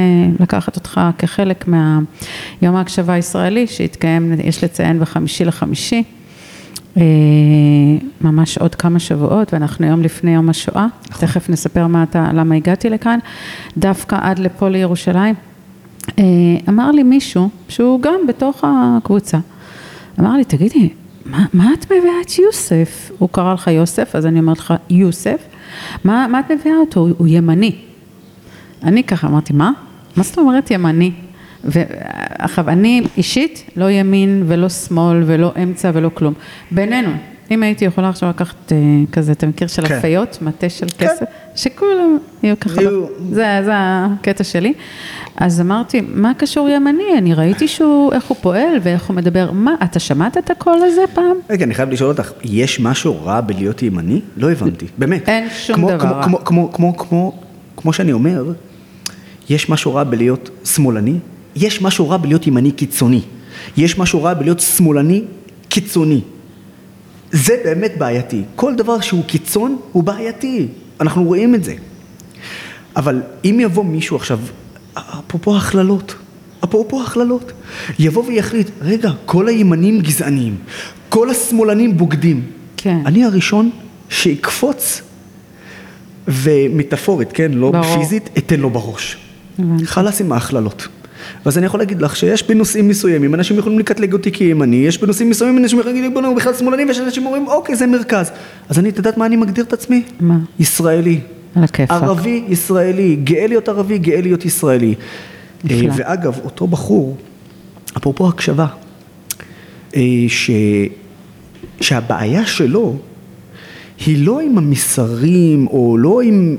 לקחת 0.41 0.77
אותך 0.77 1.01
כחלק 1.19 1.69
מהיום 1.69 2.77
ההקשבה 2.77 3.13
הישראלי, 3.13 3.67
שהתקיים, 3.67 4.33
יש 4.45 4.65
לציין 4.65 5.01
בחמישי 5.01 5.45
לחמישי, 5.45 6.03
אה, 6.97 7.03
ממש 8.21 8.59
עוד 8.59 8.75
כמה 8.75 8.99
שבועות, 8.99 9.55
ואנחנו 9.55 9.87
יום 9.87 10.03
לפני 10.03 10.35
יום 10.35 10.49
השואה, 10.49 10.87
נכון. 11.11 11.27
תכף 11.29 11.51
נספר 11.51 11.87
מה 11.87 12.03
אתה, 12.03 12.31
למה 12.35 12.55
הגעתי 12.55 12.91
לכאן, 12.91 13.19
דווקא 13.77 14.17
עד 14.21 14.39
לפה 14.39 14.69
לירושלים. 14.69 15.35
אה, 16.19 16.25
אמר 16.69 16.91
לי 16.91 17.03
מישהו, 17.03 17.49
שהוא 17.69 18.03
גם 18.03 18.21
בתוך 18.29 18.65
הקבוצה, 18.67 19.39
אמר 20.21 20.37
לי, 20.37 20.45
תגידי, 20.45 20.89
מה, 21.27 21.47
מה 21.53 21.71
את 21.79 21.85
מביאה 21.85 22.21
את 22.27 22.39
יוסף? 22.39 23.11
הוא 23.19 23.29
קרא 23.33 23.55
לך 23.55 23.67
יוסף, 23.67 24.17
אז 24.17 24.27
אני 24.27 24.39
אומרת 24.39 24.59
לך, 24.59 24.75
יוסף, 24.91 25.50
מה, 26.05 26.27
מה 26.31 26.41
את 26.41 26.51
מביאה 26.51 26.77
אותו? 26.77 27.09
הוא, 27.19 27.29
ימני. 27.29 27.75
אני 28.83 29.05
ככה 29.05 29.27
אמרתי, 29.27 29.53
מה? 29.53 29.71
מה 30.17 30.23
זאת 30.23 30.39
אומרת 30.39 30.71
ימני? 30.71 31.13
ועכשיו, 31.65 32.69
אני 32.69 33.03
אישית 33.17 33.71
לא 33.77 33.91
ימין 33.91 34.45
ולא 34.47 34.69
שמאל 34.69 35.23
ולא 35.27 35.53
אמצע 35.63 35.91
ולא 35.95 36.11
כלום. 36.15 36.35
בינינו, 36.71 37.11
אם 37.51 37.63
הייתי 37.63 37.85
יכולה 37.85 38.09
עכשיו 38.09 38.29
לקחת 38.29 38.73
אה, 38.73 38.77
כזה, 39.13 39.33
אתה 39.33 39.47
מכיר 39.47 39.69
של 39.69 39.87
כן. 39.87 39.95
הפיות, 39.95 40.39
מטה 40.43 40.69
של 40.69 40.87
כסף, 40.99 41.25
שכולם 41.57 42.19
יהיו 42.43 42.61
ככה. 42.61 42.81
זה, 43.31 43.61
זה 43.65 43.73
הקטע 43.75 44.45
שלי. 44.45 44.73
אז 45.37 45.61
אמרתי, 45.61 46.01
מה 46.15 46.33
קשור 46.39 46.69
ימני? 46.69 47.19
אני 47.19 47.35
ראיתי 47.35 47.69
שהוא, 47.69 48.13
איך 48.13 48.25
הוא 48.25 48.37
פועל 48.41 48.79
ואיך 48.83 49.05
הוא 49.05 49.17
מדבר. 49.17 49.51
מה, 49.53 49.75
אתה 49.85 49.99
שמעת 49.99 50.39
את 50.39 50.51
הקול 50.51 50.79
הזה 50.83 51.01
פעם? 51.15 51.37
רגע, 51.51 51.65
אני 51.65 51.75
חייב 51.75 51.91
לשאול 51.91 52.11
אותך, 52.11 52.33
יש 52.45 52.81
משהו 52.81 53.25
רע 53.25 53.41
בלהיות 53.41 53.83
ימני? 53.83 54.21
לא 54.37 54.51
הבנתי, 54.51 54.87
באמת. 54.99 55.29
אין 55.29 55.49
שום 55.57 55.77
כמו, 55.77 55.89
דבר 55.89 55.99
כמו, 56.01 56.15
רע. 56.15 56.23
כמו, 56.23 56.45
כמו, 56.45 56.73
כמו, 56.73 56.97
כמו, 56.97 57.39
כמו 57.77 57.93
שאני 57.93 58.13
אומר, 58.13 58.53
יש 59.51 59.69
משהו 59.69 59.95
רע 59.95 60.05
בלהיות 60.05 60.51
שמאלני, 60.65 61.19
יש 61.57 61.83
משהו 61.83 62.11
רע 62.11 62.17
בלהיות 62.17 62.47
ימני 62.47 62.73
קיצוני, 62.73 63.21
יש 63.77 63.99
משהו 63.99 64.23
רע 64.23 64.35
בלהיות 64.35 64.61
שמאלני 64.61 65.23
קיצוני. 65.69 66.21
זה 67.33 67.57
באמת 67.65 67.93
בעייתי. 67.99 68.43
כל 68.57 68.75
דבר 68.75 69.01
שהוא 69.01 69.25
קיצון 69.25 69.79
הוא 69.93 70.03
בעייתי, 70.03 70.69
אנחנו 71.01 71.25
רואים 71.25 71.55
את 71.55 71.65
זה. 71.65 71.75
אבל 72.97 73.23
אם 73.45 73.59
יבוא 73.61 73.85
מישהו 73.85 74.17
עכשיו, 74.17 74.39
אפרופו 74.95 75.57
הכללות, 75.57 76.15
אפרופו 76.65 77.03
הכללות, 77.03 77.53
יבוא 77.99 78.25
ויחליט, 78.25 78.71
רגע, 78.81 79.11
כל 79.27 79.49
הימנים 79.49 80.01
גזעניים, 80.01 80.57
כל 81.09 81.31
השמאלנים 81.31 81.97
בוגדים. 81.97 82.43
כן. 82.77 82.99
אני 83.07 83.25
הראשון 83.25 83.71
שיקפוץ, 84.09 85.03
ומטאפורית, 86.29 87.33
כן, 87.33 87.53
לא 87.53 87.71
ברור. 87.71 87.99
פיזית, 87.99 88.31
אתן 88.39 88.61
לו 88.61 88.71
בראש. 88.71 89.17
חלאס 89.85 90.21
עם 90.21 90.33
ההכללות. 90.33 90.89
ואז 91.45 91.59
אני 91.59 91.67
יכול 91.67 91.81
להגיד 91.81 92.03
לך 92.03 92.17
שיש 92.17 92.43
בנושאים 92.49 92.89
מסוימים, 92.89 93.35
אנשים 93.35 93.59
יכולים 93.59 93.79
לקטלג 93.79 94.13
אותי 94.13 94.33
כימני, 94.33 94.77
יש 94.77 94.99
בנושאים 94.99 95.31
מסוימים 95.31 95.59
אנשים 95.59 95.79
יכולים 95.79 95.97
להגיד, 95.97 96.15
בוא'נה, 96.15 96.29
הוא 96.29 96.37
בכלל 96.37 96.55
שמאלני, 96.55 96.85
ויש 96.85 97.01
אנשים 97.01 97.27
אומרים, 97.27 97.47
אוקיי, 97.47 97.77
זה 97.77 97.87
מרכז. 97.87 98.31
אז 98.69 98.79
אני, 98.79 98.89
את 98.89 98.97
יודעת 98.97 99.17
מה 99.17 99.27
אני 99.27 99.37
מגדיר 99.37 99.65
את 99.65 99.73
עצמי? 99.73 100.03
מה? 100.21 100.39
ישראלי. 100.59 101.21
על 101.55 101.65
הכיפאק. 101.65 102.03
ערבי, 102.03 102.45
ישראלי, 102.49 103.17
גאה 103.25 103.47
להיות 103.47 103.69
ערבי, 103.69 103.99
גאה 103.99 104.21
להיות 104.21 104.45
ישראלי. 104.45 104.95
נפלא. 105.65 105.89
אה, 105.89 105.95
ואגב, 105.97 106.41
אותו 106.45 106.67
בחור, 106.67 107.17
אפרופו 107.97 108.29
הקשבה, 108.29 108.67
אה, 109.97 110.03
ש... 110.29 110.51
שהבעיה 111.81 112.47
שלו 112.47 112.97
היא 114.07 114.27
לא 114.27 114.41
עם 114.41 114.59
המסרים, 114.59 115.67
או 115.67 115.97
לא 115.99 116.21
עם... 116.21 116.57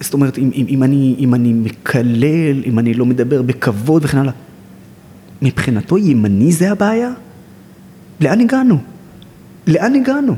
זאת 0.00 0.14
אומרת, 0.14 0.38
אם, 0.38 0.50
אם, 0.54 0.66
אם, 0.68 0.82
אני, 0.82 1.14
אם 1.18 1.34
אני 1.34 1.52
מקלל, 1.52 2.62
אם 2.66 2.78
אני 2.78 2.94
לא 2.94 3.06
מדבר 3.06 3.42
בכבוד 3.42 4.04
וכן 4.04 4.18
הלאה. 4.18 4.32
מבחינתו 5.42 5.98
ימני 5.98 6.52
זה 6.52 6.72
הבעיה? 6.72 7.10
לאן 8.20 8.40
הגענו? 8.40 8.78
לאן 9.66 9.94
הגענו? 9.94 10.36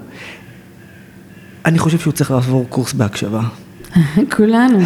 אני 1.67 1.79
חושב 1.79 1.99
שהוא 1.99 2.13
צריך 2.13 2.31
לעבור 2.31 2.67
קורס 2.69 2.93
בהקשבה. 2.93 3.43
כולנו, 4.37 4.79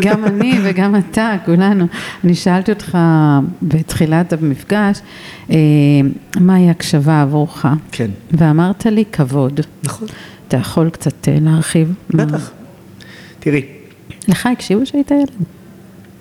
גם 0.00 0.24
אני 0.24 0.58
וגם 0.64 0.96
אתה, 0.96 1.36
כולנו. 1.44 1.86
אני 2.24 2.34
שאלתי 2.34 2.72
אותך 2.72 2.98
בתחילת 3.62 4.32
המפגש, 4.32 5.00
אה, 5.50 5.56
מהי 6.40 6.70
הקשבה 6.70 7.22
עבורך? 7.22 7.66
כן. 7.92 8.10
ואמרת 8.32 8.86
לי 8.86 9.04
כבוד. 9.12 9.60
נכון. 9.84 10.08
אתה 10.48 10.56
יכול 10.56 10.90
קצת 10.90 11.28
אה, 11.28 11.38
להרחיב? 11.40 11.94
מה- 12.10 12.24
בטח. 12.26 12.50
תראי, 13.40 13.62
לך 14.28 14.46
הקשיבו 14.52 14.86
שהיית 14.86 15.10
ילד? 15.10 15.30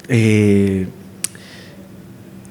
אה, 0.09 0.83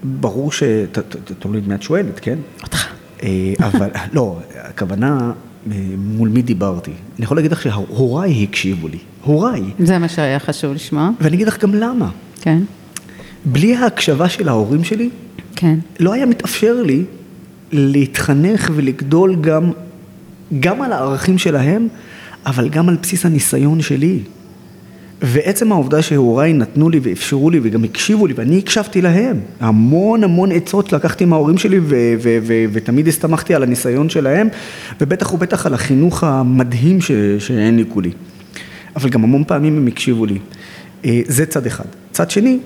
ברור 0.02 0.52
ש... 0.52 0.62
ת- 0.62 0.98
ת- 0.98 1.16
ת- 1.16 1.32
תלוי 1.38 1.60
במי 1.60 1.74
את 1.74 1.82
שואלת, 1.82 2.20
כן? 2.20 2.38
אותך. 2.62 2.86
אה, 3.22 3.28
אבל, 3.60 3.88
לא, 4.12 4.38
הכוונה, 4.54 5.32
אה, 5.72 5.76
מול 5.98 6.28
מי 6.28 6.42
דיברתי. 6.42 6.90
אני 6.90 7.24
יכול 7.24 7.36
להגיד 7.36 7.52
לך 7.52 7.62
שהוריי 7.62 8.42
הקשיבו 8.44 8.88
לי. 8.88 8.98
הוריי. 9.22 9.62
זה 9.78 9.98
מה 9.98 10.08
שהיה 10.08 10.38
חשוב 10.38 10.72
לשמוע. 10.74 11.10
ואני 11.20 11.36
אגיד 11.36 11.48
לך 11.48 11.62
גם 11.62 11.74
למה. 11.74 12.10
כן, 12.40 12.62
בלי 13.44 13.76
ההקשבה 13.76 14.28
של 14.28 14.48
ההורים 14.48 14.84
שלי, 14.84 15.10
כן. 15.56 15.78
לא 16.00 16.12
היה 16.12 16.26
מתאפשר 16.26 16.82
לי 16.82 17.04
להתחנך 17.72 18.70
ולגדול 18.74 19.36
גם, 19.40 19.70
גם 20.60 20.82
על 20.82 20.92
הערכים 20.92 21.38
שלהם, 21.38 21.88
אבל 22.46 22.68
גם 22.68 22.88
על 22.88 22.96
בסיס 23.02 23.26
הניסיון 23.26 23.82
שלי. 23.82 24.20
ועצם 25.22 25.72
העובדה 25.72 26.02
שהוריי 26.02 26.52
נתנו 26.52 26.88
לי 26.90 27.00
ואפשרו 27.02 27.50
לי 27.50 27.60
וגם 27.62 27.84
הקשיבו 27.84 28.26
לי 28.26 28.34
ואני 28.36 28.58
הקשבתי 28.58 29.02
להם. 29.02 29.40
המון 29.60 30.24
המון 30.24 30.52
עצות 30.52 30.92
לקחתי 30.92 31.24
מההורים 31.24 31.58
שלי 31.58 31.78
ו- 31.78 31.84
ו- 32.22 32.38
ו- 32.42 32.64
ותמיד 32.72 33.08
הסתמכתי 33.08 33.54
על 33.54 33.62
הניסיון 33.62 34.08
שלהם 34.08 34.48
ובטח 35.00 35.32
ובטח 35.32 35.66
על 35.66 35.74
החינוך 35.74 36.24
המדהים 36.24 37.00
ש- 37.00 37.10
שהעניקו 37.38 38.00
לי. 38.00 38.10
אבל 38.96 39.08
גם 39.08 39.24
המון 39.24 39.44
פעמים 39.44 39.76
הם 39.76 39.86
הקשיבו 39.86 40.26
לי. 40.26 40.38
אה, 41.04 41.20
זה 41.26 41.46
צד 41.46 41.66
אחד. 41.66 41.84
צד 42.12 42.30
שני, 42.30 42.58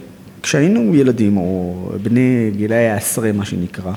כשהיינו 0.42 0.94
ילדים 0.94 1.36
או 1.36 1.74
בני 2.02 2.50
גילאי 2.56 2.88
העשרה 2.88 3.32
מה 3.32 3.44
שנקרא, 3.44 3.92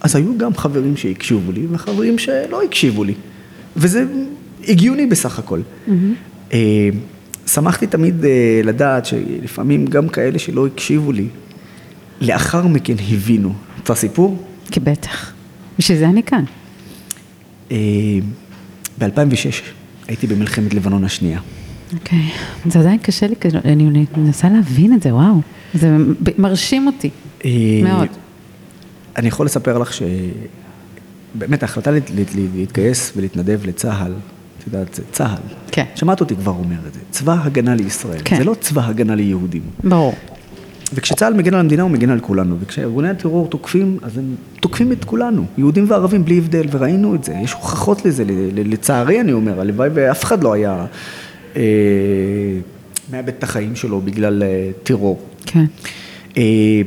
אז 0.00 0.16
היו 0.16 0.38
גם 0.38 0.54
חברים 0.56 0.96
שהקשיבו 0.96 1.52
לי 1.52 1.66
וחברים 1.70 2.18
שלא 2.18 2.62
הקשיבו 2.62 3.04
לי. 3.04 3.14
וזה 3.76 4.04
הגיוני 4.68 5.06
בסך 5.06 5.38
הכל. 5.38 5.60
אה, 6.52 6.88
שמחתי 7.46 7.86
תמיד 7.86 8.24
אה, 8.24 8.30
לדעת 8.64 9.06
שלפעמים 9.06 9.86
גם 9.86 10.08
כאלה 10.08 10.38
שלא 10.38 10.66
הקשיבו 10.66 11.12
לי, 11.12 11.26
לאחר 12.20 12.66
מכן 12.66 12.94
הבינו. 13.12 13.52
את 13.82 13.90
הסיפור? 13.90 14.44
כי 14.70 14.80
בטח. 14.80 15.32
בשביל 15.78 15.98
זה 15.98 16.06
אני 16.08 16.22
כאן. 16.22 16.44
ב-2006 18.98 19.62
הייתי 20.08 20.26
במלחמת 20.26 20.74
לבנון 20.74 21.04
השנייה. 21.04 21.40
אוקיי. 21.94 22.30
זה 22.66 22.78
עדיין 22.80 22.98
קשה 22.98 23.26
לי, 23.26 23.34
כאילו, 23.40 23.58
אני 23.64 24.06
מנסה 24.16 24.48
להבין 24.48 24.94
את 24.94 25.02
זה, 25.02 25.14
וואו. 25.14 25.40
זה 25.74 25.96
מרשים 26.38 26.86
אותי. 26.86 27.10
אה, 27.44 27.50
מאוד. 27.84 28.08
אני 29.16 29.28
יכול 29.28 29.46
לספר 29.46 29.78
לך 29.78 29.90
שבאמת 31.34 31.62
ההחלטה 31.62 31.90
להת- 31.90 32.10
להת- 32.16 32.34
להתגייס 32.54 33.12
ולהתנדב 33.16 33.60
לצה"ל, 33.66 34.12
את 34.68 34.72
יודעת, 34.72 34.94
זה 34.94 35.02
צה"ל. 35.12 35.54
כן. 35.70 35.84
שמעת 35.94 36.20
אותי 36.20 36.36
כבר 36.36 36.52
אומר 36.52 36.76
את 36.88 36.94
זה, 36.94 37.00
צבא 37.10 37.36
הגנה 37.42 37.74
לישראל. 37.74 38.20
כן. 38.24 38.36
זה 38.36 38.44
לא 38.44 38.54
צבא 38.60 38.86
הגנה 38.86 39.14
ליהודים. 39.14 39.62
ברור. 39.84 40.14
וכשצה"ל 40.94 41.34
מגן 41.34 41.54
על 41.54 41.60
המדינה 41.60 41.82
הוא 41.82 41.90
מגן 41.90 42.10
על 42.10 42.20
כולנו, 42.20 42.56
וכשארגוני 42.60 43.08
הטרור 43.08 43.48
תוקפים, 43.48 43.98
אז 44.02 44.18
הם 44.18 44.34
תוקפים 44.60 44.92
את 44.92 45.04
כולנו, 45.04 45.44
יהודים 45.58 45.84
וערבים 45.88 46.24
בלי 46.24 46.38
הבדל, 46.38 46.66
וראינו 46.70 47.14
את 47.14 47.24
זה, 47.24 47.34
יש 47.42 47.52
הוכחות 47.52 48.04
לזה, 48.04 48.24
לצערי 48.54 49.20
אני 49.20 49.32
אומר, 49.32 49.60
הלוואי 49.60 49.88
ואף 49.94 50.24
אחד 50.24 50.42
לא 50.42 50.52
היה 50.52 50.86
אה, 51.56 51.62
מאבד 53.10 53.28
את 53.28 53.42
החיים 53.42 53.76
שלו 53.76 54.00
בגלל 54.00 54.42
אה, 54.42 54.70
טרור. 54.82 55.22
כן. 55.46 55.64
אה, 56.36 56.82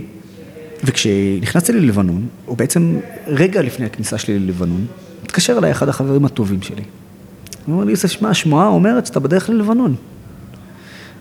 וכשנכנסתי 0.84 1.74
ללבנון, 1.74 2.28
או 2.48 2.56
בעצם 2.56 3.00
רגע 3.28 3.62
לפני 3.62 3.86
הכניסה 3.86 4.18
שלי 4.18 4.40
ללבנון, 4.40 4.86
התקשר 5.24 5.58
אליי 5.58 5.72
אחד 5.72 5.90
החברים 5.90 6.26
הטובים 6.26 6.62
שלי. 6.62 6.84
הוא 7.68 7.74
אומר 7.74 7.86
לי, 7.86 7.92
יוסף, 7.92 8.08
שמע, 8.12 8.30
השמועה 8.30 8.68
אומרת 8.68 9.06
שאתה 9.06 9.20
בדרך 9.20 9.50
ללבנון. 9.50 9.96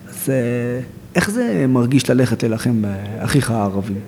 אז 0.08 0.30
אה, 0.30 0.80
איך 1.14 1.30
זה 1.30 1.64
מרגיש 1.68 2.10
ללכת 2.10 2.42
להילחם 2.42 2.82
באחיך 2.82 3.50
הערבים? 3.50 4.00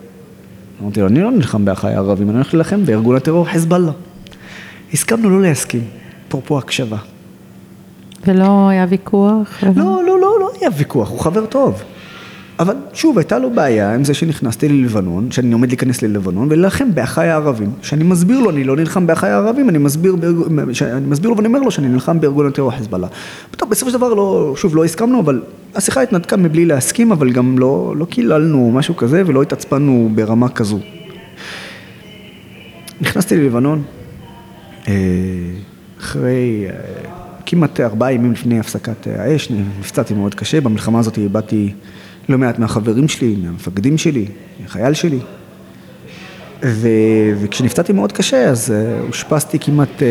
אמרתי 0.83 1.01
לו, 1.01 1.07
אני 1.07 1.21
לא 1.21 1.31
נלחם 1.31 1.65
באחיי 1.65 1.95
הערבים, 1.95 2.29
אני 2.29 2.37
הולך 2.37 2.55
להילחם 2.55 2.85
בארגון 2.85 3.17
הטרור 3.17 3.49
חיזבאללה. 3.49 3.93
הסכמנו 4.93 5.31
לא 5.31 5.43
להסכים, 5.43 5.85
אפרופו 6.29 6.59
הקשבה. 6.59 6.97
ולא 8.27 8.69
היה 8.69 8.87
ויכוח? 8.89 9.65
לא, 9.77 10.03
לא, 10.07 10.21
לא, 10.21 10.41
לא 10.41 10.51
היה 10.61 10.71
ויכוח, 10.77 11.11
הוא 11.11 11.21
חבר 11.21 11.47
טוב. 11.47 11.83
אבל 12.61 12.75
שוב, 12.93 13.19
הייתה 13.19 13.39
לו 13.39 13.51
בעיה 13.51 13.95
עם 13.95 14.05
זה 14.05 14.15
שנכנסתי 14.15 14.69
ללבנון, 14.69 15.31
שאני 15.31 15.53
עומד 15.53 15.69
להיכנס 15.69 16.03
ללבנון 16.03 16.49
ולהילחם 16.51 16.95
באחיי 16.95 17.29
הערבים. 17.31 17.71
שאני 17.83 18.05
מסביר 18.05 18.41
לו, 18.41 18.51
אני 18.51 18.65
לא 18.65 18.77
נלחם 18.77 19.07
באחיי 19.07 19.31
הערבים, 19.31 19.69
אני 19.69 19.79
מסביר, 19.79 20.17
בארג- 20.17 20.73
שאני 20.73 21.07
מסביר 21.07 21.31
לו 21.31 21.37
ואני 21.37 21.49
אומר 21.49 21.61
לו 21.61 21.71
שאני 21.71 21.89
נלחם 21.89 22.21
בארגון 22.21 22.47
הטרור 22.47 22.71
חיזבאללה. 22.71 23.07
טוב, 23.57 23.71
בסופו 23.71 23.91
של 23.91 23.97
דבר, 23.97 24.15
לא, 24.15 24.55
שוב, 24.57 24.77
לא 24.77 24.85
הסכמנו, 24.85 25.21
אבל 25.21 25.43
השיחה 25.75 26.03
התנתקה 26.03 26.37
מבלי 26.37 26.65
להסכים, 26.65 27.13
אבל 27.13 27.31
גם 27.33 27.59
לא, 27.59 27.95
לא 27.97 28.05
קיללנו 28.05 28.71
משהו 28.75 28.97
כזה 28.97 29.23
ולא 29.27 29.43
התעצבנו 29.43 30.11
ברמה 30.15 30.49
כזו. 30.49 30.79
נכנסתי 33.01 33.37
ללבנון, 33.37 33.83
אה, 34.89 34.95
אחרי 36.01 36.67
אה, 36.67 36.73
כמעט 37.47 37.81
ארבעה 37.81 38.13
ימים 38.13 38.33
לפני 38.33 38.61
הפסקת 38.61 39.09
אה, 39.09 39.23
האש, 39.23 39.51
נפצעתי 39.81 40.15
מאוד 40.15 40.35
קשה, 40.35 40.61
במלחמה 40.61 40.99
הזאת 40.99 41.19
איבדתי 41.19 41.73
לא 42.29 42.39
מעט 42.39 42.59
מהחברים 42.59 43.09
שלי, 43.09 43.37
מהמפקדים 43.43 43.99
שלי, 43.99 44.27
מהחייל 44.61 44.95
שלי. 44.95 45.19
ו... 46.65 46.89
וכשנפצעתי 47.41 47.93
מאוד 47.93 48.13
קשה, 48.13 48.45
אז 48.45 48.71
אה, 48.71 49.01
אושפזתי 49.09 49.59
כמעט 49.59 50.03
אה, 50.03 50.07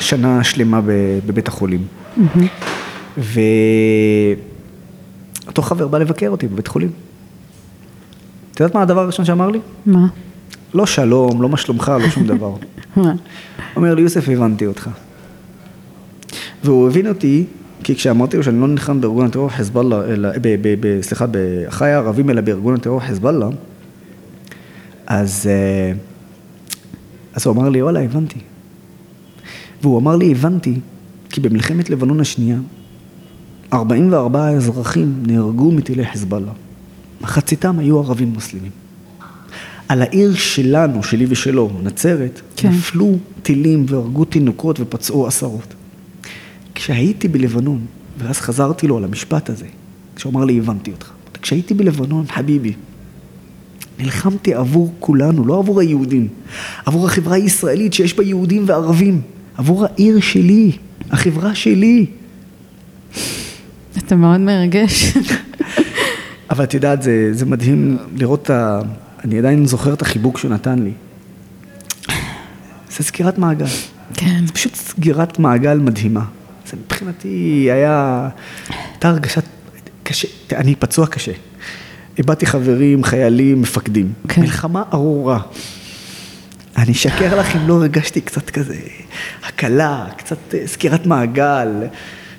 שנה 0.00 0.44
שלמה 0.44 0.80
ב- 0.80 1.18
בבית 1.26 1.48
החולים. 1.48 1.86
ואותו 5.46 5.62
חבר 5.62 5.88
בא 5.88 5.98
לבקר 5.98 6.28
אותי 6.28 6.48
בבית 6.48 6.66
חולים. 6.66 6.90
את 8.52 8.60
יודעת 8.60 8.74
מה 8.74 8.82
הדבר 8.82 9.00
הראשון 9.00 9.24
שאמר 9.24 9.50
לי? 9.50 9.60
מה? 9.86 10.06
לא 10.74 10.86
שלום, 10.86 11.42
לא 11.42 11.48
מה 11.48 11.56
שלומך, 11.56 11.92
לא 12.02 12.10
שום 12.10 12.26
דבר. 12.26 12.52
מה? 12.96 13.12
אומר 13.76 13.94
לי, 13.94 14.02
יוסף, 14.02 14.28
הבנתי 14.28 14.66
אותך. 14.66 14.90
והוא 16.64 16.88
הבין 16.88 17.06
אותי, 17.06 17.44
כי 17.84 17.94
כשאמרתי 17.94 18.36
לו 18.36 18.42
שאני 18.42 18.60
לא 18.60 18.68
נלחם 18.68 19.00
בארגון 19.00 19.26
הטרור 19.26 19.48
חיזבאללה, 19.48 20.04
אלא, 20.04 20.28
ב, 20.42 20.56
ב, 20.62 20.74
ב, 20.80 21.02
סליחה, 21.02 21.26
באחיי 21.26 21.92
הערבים, 21.92 22.30
אלא 22.30 22.40
בארגון 22.40 22.74
הטרור 22.74 23.00
חיזבאללה, 23.00 23.48
אז, 25.06 25.46
אה, 25.50 25.92
אז 27.34 27.46
הוא 27.46 27.54
אמר 27.54 27.68
לי, 27.68 27.82
וואלה, 27.82 28.00
הבנתי. 28.00 28.38
והוא 29.82 29.98
אמר 29.98 30.16
לי, 30.16 30.30
הבנתי, 30.30 30.74
כי 31.30 31.40
במלחמת 31.40 31.90
לבנון 31.90 32.20
השנייה, 32.20 32.58
44 33.72 34.48
אזרחים 34.48 35.22
נהרגו 35.26 35.72
מטילי 35.72 36.06
חיזבאללה. 36.06 36.52
מחציתם 37.20 37.78
היו 37.78 37.98
ערבים 37.98 38.28
מוסלמים. 38.28 38.70
על 39.88 40.02
העיר 40.02 40.34
שלנו, 40.34 41.02
שלי 41.02 41.26
ושלו, 41.28 41.70
נצרת. 41.82 42.40
כן. 42.56 42.68
נפלו 42.68 43.18
טילים 43.42 43.86
והרגו 43.88 44.24
תינוקות 44.24 44.80
ופצעו 44.80 45.26
עשרות. 45.26 45.74
כשהייתי 46.80 47.28
בלבנון, 47.28 47.86
ואז 48.18 48.40
חזרתי 48.40 48.86
לו 48.86 48.96
על 48.96 49.04
המשפט 49.04 49.50
הזה, 49.50 49.66
כשהוא 50.16 50.32
אמר 50.32 50.44
לי, 50.44 50.58
הבנתי 50.58 50.90
אותך. 50.90 51.10
כשהייתי 51.42 51.74
בלבנון, 51.74 52.24
חביבי, 52.28 52.72
נלחמתי 53.98 54.54
עבור 54.54 54.94
כולנו, 55.00 55.46
לא 55.46 55.58
עבור 55.58 55.80
היהודים, 55.80 56.28
עבור 56.86 57.06
החברה 57.06 57.34
הישראלית 57.36 57.92
שיש 57.92 58.14
בה 58.14 58.22
יהודים 58.22 58.64
וערבים. 58.66 59.20
עבור 59.56 59.84
העיר 59.84 60.20
שלי, 60.20 60.72
החברה 61.10 61.54
שלי. 61.54 62.06
אתה 63.98 64.16
מאוד 64.16 64.40
מרגש. 64.40 65.12
אבל 66.50 66.64
את 66.64 66.74
יודעת, 66.74 67.02
זה, 67.02 67.28
זה 67.32 67.46
מדהים 67.46 67.98
לראות 68.16 68.42
את 68.42 68.50
ה... 68.50 68.80
אני 69.24 69.38
עדיין 69.38 69.66
זוכר 69.66 69.92
את 69.92 70.02
החיבוק 70.02 70.38
שהוא 70.38 70.50
נתן 70.50 70.78
לי. 70.78 70.92
זה 72.96 73.04
סגירת 73.04 73.38
מעגל. 73.38 73.66
כן. 74.14 74.46
זה 74.46 74.52
פשוט 74.52 74.74
סגירת 74.74 75.38
מעגל 75.38 75.78
מדהימה. 75.78 76.24
זה 76.70 76.76
מבחינתי 76.76 77.68
היה... 77.72 78.28
הייתה 78.92 79.08
הרגשת... 79.08 79.44
קשה, 80.02 80.28
אני 80.52 80.74
פצוע 80.74 81.06
קשה. 81.06 81.32
איבדתי 82.18 82.46
חברים, 82.46 83.04
חיילים, 83.04 83.62
מפקדים. 83.62 84.12
כן. 84.28 84.40
מלחמה 84.40 84.82
ארורה. 84.92 85.40
אני 86.76 86.92
אשקר 86.92 87.40
לך 87.40 87.56
אם 87.56 87.68
לא 87.68 87.74
הרגשתי 87.74 88.20
קצת 88.20 88.50
כזה 88.50 88.76
הקלה, 89.44 90.06
קצת 90.16 90.54
אה, 90.54 90.66
סגירת 90.66 91.06
מעגל, 91.06 91.68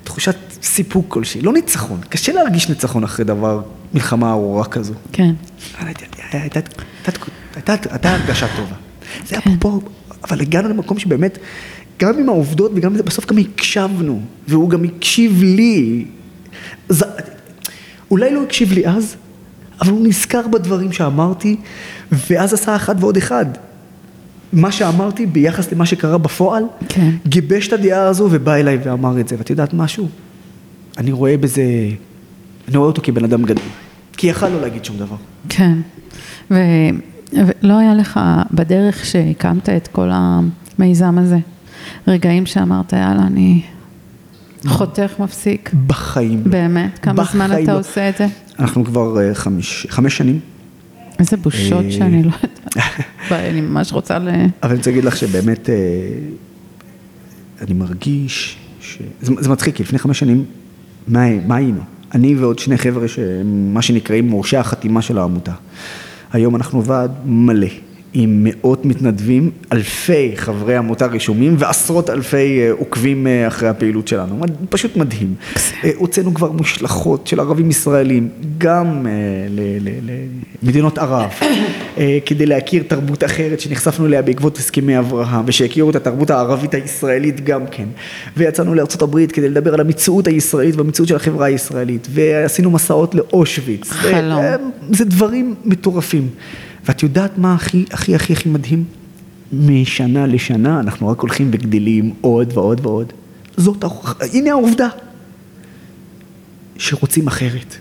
תחושת 0.03 0.35
סיפוק 0.61 1.05
כלשהי. 1.07 1.41
לא 1.41 1.53
ניצחון, 1.53 1.99
קשה 2.09 2.33
להרגיש 2.33 2.69
ניצחון 2.69 3.03
אחרי 3.03 3.25
דבר, 3.25 3.61
מלחמה 3.93 4.31
ארורה 4.31 4.65
כזו. 4.65 4.93
כן. 5.11 5.33
הייתה 6.31 6.59
הרגשה 8.03 8.47
טובה. 8.55 8.75
זה 9.25 9.35
היה 9.35 9.41
כן. 9.41 9.57
פה, 9.59 9.79
אבל 10.23 10.41
הגענו 10.41 10.69
למקום 10.69 10.99
שבאמת, 10.99 11.37
גם 12.01 12.19
עם 12.19 12.29
העובדות 12.29 12.71
וגם 12.75 12.97
זה, 12.97 13.03
בסוף 13.03 13.25
גם 13.25 13.37
הקשבנו, 13.37 14.21
והוא 14.47 14.69
גם 14.69 14.83
הקשיב 14.83 15.43
לי. 15.43 16.05
זה, 16.89 17.05
אולי 18.11 18.33
לא 18.33 18.43
הקשיב 18.43 18.73
לי 18.73 18.87
אז, 18.87 19.15
אבל 19.81 19.91
הוא 19.91 20.07
נזכר 20.07 20.47
בדברים 20.47 20.91
שאמרתי, 20.91 21.55
ואז 22.11 22.53
עשה 22.53 22.75
אחד 22.75 22.95
ועוד 22.99 23.17
אחד. 23.17 23.45
מה 24.53 24.71
שאמרתי 24.71 25.25
ביחס 25.25 25.71
למה 25.71 25.85
שקרה 25.85 26.17
בפועל, 26.17 26.63
כן. 26.89 27.09
גיבש 27.27 27.67
את 27.67 27.73
הדעה 27.73 28.07
הזו 28.07 28.27
ובא 28.31 28.55
אליי 28.55 28.77
ואמר 28.83 29.19
את 29.19 29.27
זה. 29.27 29.35
ואת 29.37 29.49
יודעת 29.49 29.73
משהו? 29.73 30.07
אני 30.97 31.11
רואה 31.11 31.37
בזה, 31.37 31.63
אני 32.67 32.77
רואה 32.77 32.87
אותו 32.87 33.01
כבן 33.01 33.23
אדם 33.23 33.43
גדול. 33.43 33.65
כי 34.17 34.27
יכל 34.27 34.49
לא 34.49 34.61
להגיד 34.61 34.85
שום 34.85 34.97
דבר. 34.97 35.15
כן. 35.49 35.77
ו... 36.51 36.55
ולא 37.33 37.79
היה 37.79 37.93
לך 37.95 38.19
בדרך 38.51 39.05
שהקמת 39.05 39.69
את 39.69 39.87
כל 39.87 40.09
המיזם 40.11 41.17
הזה, 41.17 41.37
רגעים 42.07 42.45
שאמרת, 42.45 42.93
יאללה, 42.93 43.27
אני 43.27 43.61
חותך, 44.67 45.11
מפסיק. 45.19 45.71
בחיים. 45.87 46.43
באמת? 46.43 46.99
כמה 46.99 47.23
זמן 47.23 47.47
בחיים 47.47 47.63
אתה 47.63 47.73
לא. 47.73 47.79
עושה 47.79 48.09
את 48.09 48.17
זה? 48.17 48.27
אנחנו 48.59 48.85
כבר 48.85 49.21
אה, 49.21 49.35
חמש, 49.35 49.87
חמש 49.89 50.17
שנים, 50.17 50.39
איזה 51.19 51.37
בושות 51.37 51.85
אה, 51.85 51.91
שאני 51.91 52.23
לא 52.23 52.31
יודעת. 52.43 53.31
אני 53.31 53.61
ממש 53.61 53.93
רוצה 53.93 54.19
ל... 54.19 54.27
אבל 54.63 54.69
אני 54.69 54.77
רוצה 54.77 54.89
להגיד 54.89 55.03
לך 55.03 55.17
שבאמת 55.17 55.69
אה, 55.69 55.75
אני 57.61 57.73
מרגיש 57.73 58.57
ש... 58.81 58.97
זה, 59.21 59.33
זה 59.39 59.49
מצחיק, 59.49 59.75
כי 59.75 59.83
לפני 59.83 59.99
חמש 59.99 60.19
שנים, 60.19 60.45
מה, 61.07 61.39
מה 61.47 61.55
היינו? 61.55 61.81
אני 62.15 62.35
ועוד 62.35 62.59
שני 62.59 62.77
חבר'ה 62.77 63.07
שהם 63.07 63.73
מה 63.73 63.81
שנקראים 63.81 64.27
מורשי 64.27 64.57
החתימה 64.57 65.01
של 65.01 65.17
העמותה. 65.17 65.53
היום 66.33 66.55
אנחנו 66.55 66.85
ועד 66.85 67.11
מלא. 67.25 67.67
עם 68.13 68.43
מאות 68.43 68.85
מתנדבים, 68.85 69.51
אלפי 69.71 70.31
חברי 70.35 70.75
עמותה 70.75 71.05
רשומים 71.05 71.55
ועשרות 71.59 72.09
אלפי 72.09 72.59
אה, 72.61 72.71
עוקבים 72.71 73.27
אה, 73.27 73.47
אחרי 73.47 73.69
הפעילות 73.69 74.07
שלנו. 74.07 74.41
פשוט 74.69 74.95
מדהים. 74.95 75.35
אה, 75.83 75.89
הוצאנו 75.95 76.33
כבר 76.33 76.51
מושלכות 76.51 77.27
של 77.27 77.39
ערבים 77.39 77.69
ישראלים, 77.69 78.29
גם 78.57 79.07
למדינות 80.61 80.97
ערב, 80.97 81.29
כדי 82.25 82.45
להכיר 82.45 82.83
תרבות 82.87 83.23
אחרת 83.23 83.59
שנחשפנו 83.59 84.05
אליה 84.05 84.21
בעקבות 84.21 84.57
הסכמי 84.57 84.99
אברהם, 84.99 85.43
ושיכירו 85.45 85.89
את 85.89 85.95
התרבות 85.95 86.29
הערבית 86.29 86.73
הישראלית 86.73 87.45
גם 87.45 87.67
כן. 87.71 87.87
ויצאנו 88.37 88.73
לארצות 88.73 89.01
הברית 89.01 89.31
כדי 89.31 89.49
לדבר 89.49 89.73
על 89.73 89.79
המציאות 89.79 90.27
הישראלית 90.27 90.75
והמציאות 90.75 91.09
של 91.09 91.15
החברה 91.15 91.45
הישראלית, 91.45 92.07
ועשינו 92.11 92.71
מסעות 92.71 93.15
לאושוויץ. 93.15 93.89
חלום. 93.89 94.43
זה 94.91 95.05
דברים 95.05 95.55
מטורפים. 95.65 96.29
ואת 96.85 97.03
יודעת 97.03 97.37
מה 97.37 97.53
הכי 97.53 97.85
הכי 97.91 98.15
הכי 98.15 98.33
הכי 98.33 98.49
מדהים? 98.49 98.83
משנה 99.53 100.27
לשנה 100.27 100.79
אנחנו 100.79 101.07
רק 101.07 101.19
הולכים 101.19 101.49
וגדלים 101.53 102.13
עוד 102.21 102.57
ועוד 102.57 102.85
ועוד. 102.85 103.13
זאת, 103.57 103.83
ההוכחה- 103.83 104.25
הנה 104.33 104.49
העובדה. 104.51 104.87
שרוצים 106.77 107.27
אחרת. 107.27 107.75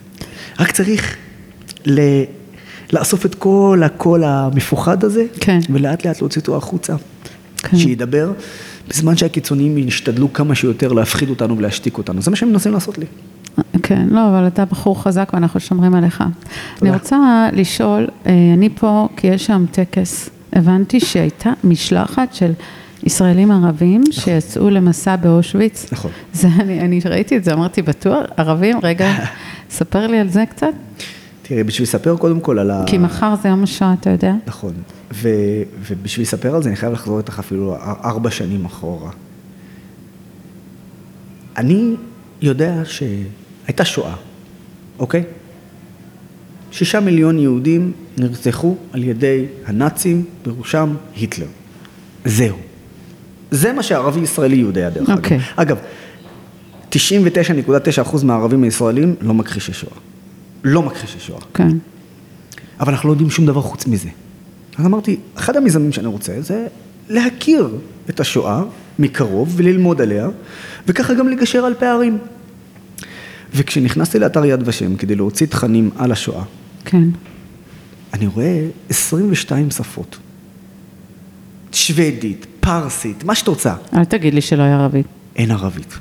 רק 0.61 0.71
צריך 0.71 1.17
ל... 1.87 2.01
לאסוף 2.93 3.27
את 3.27 3.35
כל 3.35 3.83
הקול 3.85 4.25
המפוחד 4.25 5.05
הזה, 5.05 5.25
כן. 5.41 5.59
ולאט 5.71 6.07
לאט 6.07 6.21
להוציא 6.21 6.41
אותו 6.41 6.57
החוצה. 6.57 6.97
כן. 7.57 7.77
שידבר, 7.77 8.33
בזמן 8.89 9.17
שהקיצוניים 9.17 9.79
ישתדלו 9.79 10.33
כמה 10.33 10.55
שיותר 10.55 10.93
להפחיד 10.93 11.31
אותנו 11.31 11.59
ולהשתיק 11.59 11.99
אותנו. 11.99 12.23
זה 12.23 12.31
מה 12.31 12.37
שהם 12.37 12.49
מנסים 12.53 12.73
לעשות 12.73 12.99
לי. 12.99 13.07
כן, 13.91 14.07
לא, 14.11 14.29
אבל 14.29 14.47
אתה 14.47 14.65
בחור 14.65 15.03
חזק 15.03 15.31
ואנחנו 15.35 15.61
שומרים 15.61 15.95
עליך. 15.95 16.25
אני 16.83 16.91
רוצה 16.91 17.49
לשאול, 17.53 18.09
אה, 18.27 18.33
אני 18.55 18.69
פה 18.75 19.09
כי 19.17 19.27
יש 19.27 19.47
שם 19.47 19.65
טקס, 19.71 20.31
הבנתי 20.53 21.01
שהייתה 21.01 21.53
משלחת 21.65 22.35
של 22.35 22.53
ישראלים 23.03 23.51
ערבים 23.51 24.05
שיצאו 24.11 24.71
למסע 24.71 25.17
באושוויץ. 25.17 25.93
נכון. 25.93 26.11
זה, 26.33 26.49
אני, 26.61 26.81
אני 26.81 27.01
ראיתי 27.05 27.37
את 27.37 27.45
זה, 27.45 27.53
אמרתי, 27.53 27.83
בטוח, 27.83 28.25
ערבים, 28.37 28.79
רגע, 28.83 29.13
ספר 29.71 30.07
לי 30.07 30.19
על 30.19 30.29
זה 30.29 30.45
קצת, 30.51 30.73
תראי, 31.43 31.65
בשביל 31.65 31.83
לספר 31.83 32.17
קודם 32.17 32.41
כל 32.41 32.59
על 32.59 32.71
ה... 32.71 32.85
כי 32.87 32.99
מחר 32.99 33.35
זה 33.43 33.49
יום 33.49 33.63
השואה, 33.63 33.95
אתה 34.01 34.11
יודע? 34.11 34.35
נכון. 34.47 34.73
ו... 35.13 35.29
ובשביל 35.91 36.23
לספר 36.23 36.55
על 36.55 36.63
זה, 36.63 36.69
אני 36.69 36.77
חייב 36.77 36.93
לחזור 36.93 37.19
איתך 37.19 37.39
אפילו 37.39 37.77
ארבע 38.05 38.31
שנים 38.31 38.65
אחורה. 38.65 39.11
אני 41.57 41.95
יודע 42.43 42.85
שהייתה 43.71 43.85
שואה, 43.85 44.15
אוקיי? 44.99 45.23
שישה 46.73 47.01
מיליון 47.01 47.39
יהודים 47.39 47.93
נרצחו 48.19 48.77
על 48.93 49.05
ידי 49.05 49.47
הנאצים, 49.67 50.25
בראשם 50.47 50.95
היטלר. 51.17 51.47
זהו. 52.25 52.57
זה 53.51 53.73
מה 53.73 53.83
שערבי 53.83 54.21
ישראלי 54.21 54.57
יודע, 54.57 54.91
דרך 54.91 55.11
אוקיי. 55.11 55.37
אגב. 55.57 55.77
אגב, 56.91 56.97
99.9% 58.11 58.25
מהערבים 58.25 58.63
הישראלים 58.63 59.15
לא 59.21 59.35
מכחישי 59.35 59.73
שואה. 59.73 59.97
לא 60.65 60.83
מכחישי 60.83 61.21
שואה. 61.21 61.41
כן. 61.55 61.77
אבל 62.81 62.93
אנחנו 62.93 63.09
לא 63.09 63.13
יודעים 63.13 63.31
שום 63.31 63.47
דבר 63.47 63.63
חוץ 63.63 63.87
מזה. 63.87 64.09
אז 64.79 64.87
אמרתי, 64.87 65.17
אחד 65.35 65.57
המיזמים 65.57 65.93
שאני 65.93 66.07
רוצה 66.07 66.41
זה 66.41 66.67
להכיר 67.09 67.69
את 68.11 68.21
השואה 68.21 68.63
מקרוב 68.99 69.53
וללמוד 69.57 70.01
עליה, 70.01 70.29
וככה 70.87 71.15
גם 71.15 71.29
לגשר 71.29 71.65
על 71.65 71.75
פערים. 71.75 72.19
וכשנכנסתי 73.55 74.19
לאתר 74.19 74.45
יד 74.45 74.61
ושם 74.65 74.97
כדי 74.97 75.15
להוציא 75.15 75.47
תכנים 75.47 75.91
על 75.97 76.13
השואה, 76.13 76.45
כן. 76.85 77.05
אני 78.15 78.27
רואה 78.27 78.67
22 78.89 79.71
שפות. 79.71 80.19
שוודית, 81.73 82.47
פרסית, 82.61 83.25
מה 83.25 83.35
שאת 83.35 83.49
רוצה. 83.49 83.75
אל 83.95 84.05
תגיד 84.05 84.35
לי 84.35 84.41
שלא 84.41 84.63
היה 84.63 84.77
ערבית. 84.81 85.07
אין 85.37 85.51
ערבית. 85.51 85.99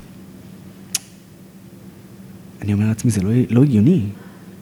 אני 2.62 2.72
אומר 2.72 2.86
לעצמי, 2.88 3.10
זה 3.10 3.22
לא, 3.22 3.30
לא 3.50 3.62
הגיוני. 3.62 4.02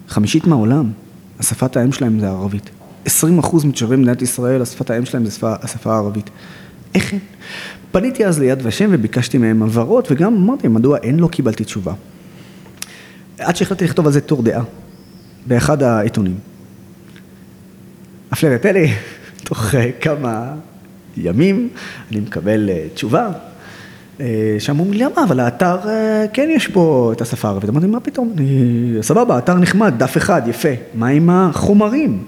חמישית 0.08 0.46
מהעולם, 0.46 0.90
השפת 1.38 1.76
האם 1.76 1.92
שלהם 1.92 2.20
זה 2.20 2.28
ערבית. 2.28 2.70
20 3.04 3.38
אחוז 3.38 3.64
מתושבי 3.64 3.96
מדינת 3.96 4.22
ישראל, 4.22 4.62
השפת 4.62 4.90
האם 4.90 5.04
שלהם 5.04 5.24
זה 5.24 5.30
שפה, 5.30 5.54
השפה 5.62 5.94
הערבית. 5.94 6.30
איך 6.94 7.12
אין? 7.12 7.20
פניתי 7.92 8.26
אז 8.26 8.38
ליד 8.38 8.58
ושם 8.62 8.88
וביקשתי 8.92 9.38
מהם 9.38 9.62
הבהרות, 9.62 10.08
וגם 10.10 10.34
אמרתי, 10.34 10.68
מדוע 10.68 10.98
אין, 10.98 11.20
לא 11.20 11.28
קיבלתי 11.28 11.64
תשובה. 11.64 11.92
עד 13.38 13.56
שהחלטתי 13.56 13.84
לכתוב 13.84 14.06
על 14.06 14.12
זה 14.12 14.20
טור 14.20 14.42
דעה, 14.42 14.62
באחד 15.46 15.82
העיתונים. 15.82 16.38
הפלא 18.30 18.50
ופלא, 18.56 18.80
תוך 19.44 19.74
אה, 19.74 19.90
כמה 20.00 20.54
ימים 21.16 21.68
אני 22.10 22.20
מקבל 22.20 22.70
אה, 22.70 22.86
תשובה, 22.94 23.28
אה, 24.20 24.56
שאמרו 24.58 24.92
לי, 24.92 24.98
למה? 24.98 25.24
אבל 25.24 25.40
האתר, 25.40 25.76
כן 26.32 26.48
יש 26.52 26.68
פה 26.68 27.12
את 27.16 27.20
השפה 27.20 27.48
הערבית. 27.48 27.70
אמרתי, 27.70 27.86
מה 27.86 28.00
פתאום? 28.00 28.34
סבבה, 29.02 29.34
האתר 29.34 29.54
נחמד, 29.54 29.94
דף 29.96 30.16
אחד, 30.16 30.42
יפה. 30.46 30.68
מה 30.94 31.08
עם 31.08 31.30
החומרים? 31.30 32.24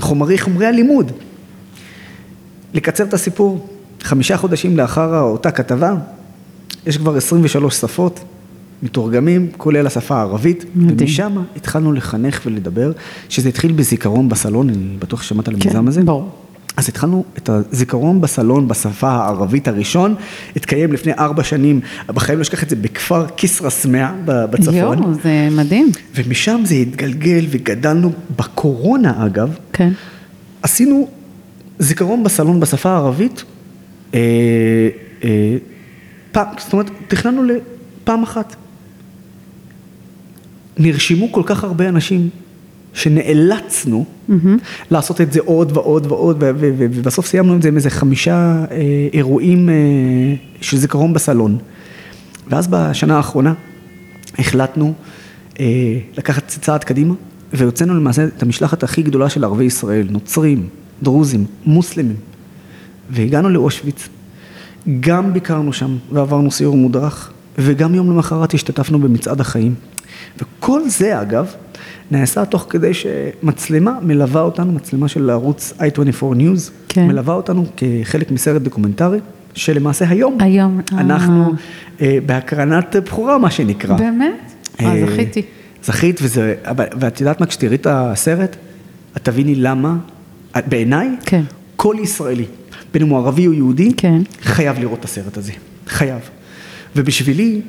חומרי, 0.00 0.38
חומרי 0.38 0.66
הלימוד. 0.66 1.12
לקצר 2.74 3.04
את 3.04 3.14
הסיפור, 3.14 3.68
חמישה 4.02 4.36
חודשים 4.36 4.76
לאחר 4.76 5.20
אותה 5.20 5.50
כתבה, 5.50 5.94
יש 6.86 6.96
כבר 6.96 7.16
23 7.16 7.74
שפות 7.74 8.20
מתורגמים, 8.82 9.48
כולל 9.56 9.86
השפה 9.86 10.16
הערבית. 10.16 10.64
ומשם 10.76 11.36
התחלנו 11.56 11.92
לחנך 11.92 12.40
ולדבר, 12.46 12.92
שזה 13.28 13.48
התחיל 13.48 13.72
בזיכרון 13.72 14.28
בסלון, 14.28 14.68
אני 14.68 14.96
בטוח 14.98 15.22
ששמעת 15.22 15.48
על 15.48 15.54
כן, 15.60 15.68
המיזם 15.68 15.88
הזה. 15.88 16.02
ברור. 16.02 16.30
אז 16.78 16.88
התחלנו 16.88 17.24
את 17.38 17.48
הזיכרון 17.48 18.20
בסלון 18.20 18.68
בשפה 18.68 19.10
הערבית 19.10 19.68
הראשון, 19.68 20.14
התקיים 20.56 20.92
לפני 20.92 21.12
ארבע 21.12 21.44
שנים, 21.44 21.80
בחיים 22.06 22.38
לא 22.38 22.42
אשכח 22.42 22.62
את 22.62 22.70
זה, 22.70 22.76
בכפר 22.76 23.26
כסרא 23.36 23.70
סמיע 23.70 24.12
בצפון, 24.24 24.74
יואו, 24.74 25.14
זה 25.22 25.48
מדהים. 25.50 25.90
ומשם 26.14 26.60
זה 26.64 26.74
התגלגל 26.74 27.46
וגדלנו, 27.50 28.12
בקורונה 28.36 29.26
אגב, 29.26 29.56
כן. 29.72 29.92
עשינו 30.62 31.08
זיכרון 31.78 32.24
בסלון 32.24 32.60
בשפה 32.60 32.90
הערבית, 32.90 33.44
אה, 34.14 34.20
אה, 35.24 35.56
פעם, 36.32 36.46
זאת 36.58 36.72
אומרת, 36.72 36.90
תכננו 37.08 37.42
לפעם 37.44 38.22
אחת. 38.22 38.56
נרשמו 40.78 41.32
כל 41.32 41.42
כך 41.46 41.64
הרבה 41.64 41.88
אנשים 41.88 42.28
שנאלצנו 42.94 44.04
mm-hmm. 44.04 44.32
לעשות 44.90 45.20
את 45.20 45.32
זה 45.32 45.40
עוד 45.44 45.76
ועוד 45.76 46.06
ועוד, 46.06 46.36
ובסוף 46.40 47.26
סיימנו 47.26 47.56
את 47.56 47.62
זה 47.62 47.68
עם 47.68 47.76
איזה 47.76 47.90
חמישה 47.90 48.64
אה, 48.70 49.08
אירועים 49.12 49.68
אה, 49.68 49.74
של 50.60 50.76
זיכרון 50.76 51.12
בסלון. 51.12 51.58
ואז 52.50 52.68
בשנה 52.70 53.16
האחרונה 53.16 53.54
החלטנו 54.38 54.94
אה, 55.60 55.98
לקחת 56.16 56.46
צעד 56.46 56.84
קדימה, 56.84 57.14
והוצאנו 57.52 57.94
למעשה 57.94 58.24
את 58.24 58.42
המשלחת 58.42 58.82
הכי 58.82 59.02
גדולה 59.02 59.28
של 59.28 59.44
ערבי 59.44 59.64
ישראל, 59.64 60.06
נוצרים, 60.10 60.68
דרוזים, 61.02 61.44
מוסלמים, 61.66 62.16
והגענו 63.10 63.48
לאושוויץ, 63.48 64.08
גם 65.00 65.32
ביקרנו 65.32 65.72
שם 65.72 65.96
ועברנו 66.12 66.50
סיור 66.50 66.76
מודרך, 66.76 67.32
וגם 67.58 67.94
יום 67.94 68.10
למחרת 68.10 68.54
השתתפנו 68.54 68.98
במצעד 68.98 69.40
החיים. 69.40 69.74
וכל 70.68 70.88
זה 70.88 71.22
אגב, 71.22 71.54
נעשה 72.10 72.44
תוך 72.44 72.66
כדי 72.70 72.94
שמצלמה 72.94 73.98
מלווה 74.02 74.40
אותנו, 74.40 74.72
מצלמה 74.72 75.08
של 75.08 75.30
ערוץ 75.30 75.72
i24 75.78 76.22
News, 76.22 76.70
כן. 76.88 77.06
מלווה 77.06 77.34
אותנו 77.34 77.64
כחלק 77.76 78.30
מסרט 78.30 78.62
דוקומנטרי, 78.62 79.18
שלמעשה 79.54 80.08
היום, 80.08 80.38
היום, 80.40 80.80
אנחנו 80.92 81.44
אה. 81.44 82.06
אה, 82.06 82.18
בהקרנת 82.26 82.96
בכורה 82.96 83.38
מה 83.38 83.50
שנקרא. 83.50 83.96
באמת? 83.96 84.52
אה, 84.80 84.86
אה 84.86 85.06
זכיתי. 85.06 85.42
זכית 85.84 86.20
וזה, 86.22 86.54
ואת 87.00 87.20
יודעת 87.20 87.40
מה, 87.40 87.46
כשתראי 87.46 87.76
את 87.76 87.86
הסרט, 87.90 88.56
את 89.16 89.24
תביני 89.24 89.54
למה, 89.54 89.96
בעיניי, 90.66 91.08
כן. 91.24 91.42
כל 91.76 91.96
ישראלי, 92.02 92.46
בין 92.92 93.02
אם 93.02 93.08
הוא 93.08 93.18
ערבי 93.18 93.46
או 93.46 93.52
יהודי, 93.52 93.92
כן. 93.96 94.22
חייב 94.42 94.78
לראות 94.78 95.00
את 95.00 95.04
הסרט 95.04 95.36
הזה, 95.36 95.52
חייב. 95.86 96.20
ובשבילי, 96.96 97.60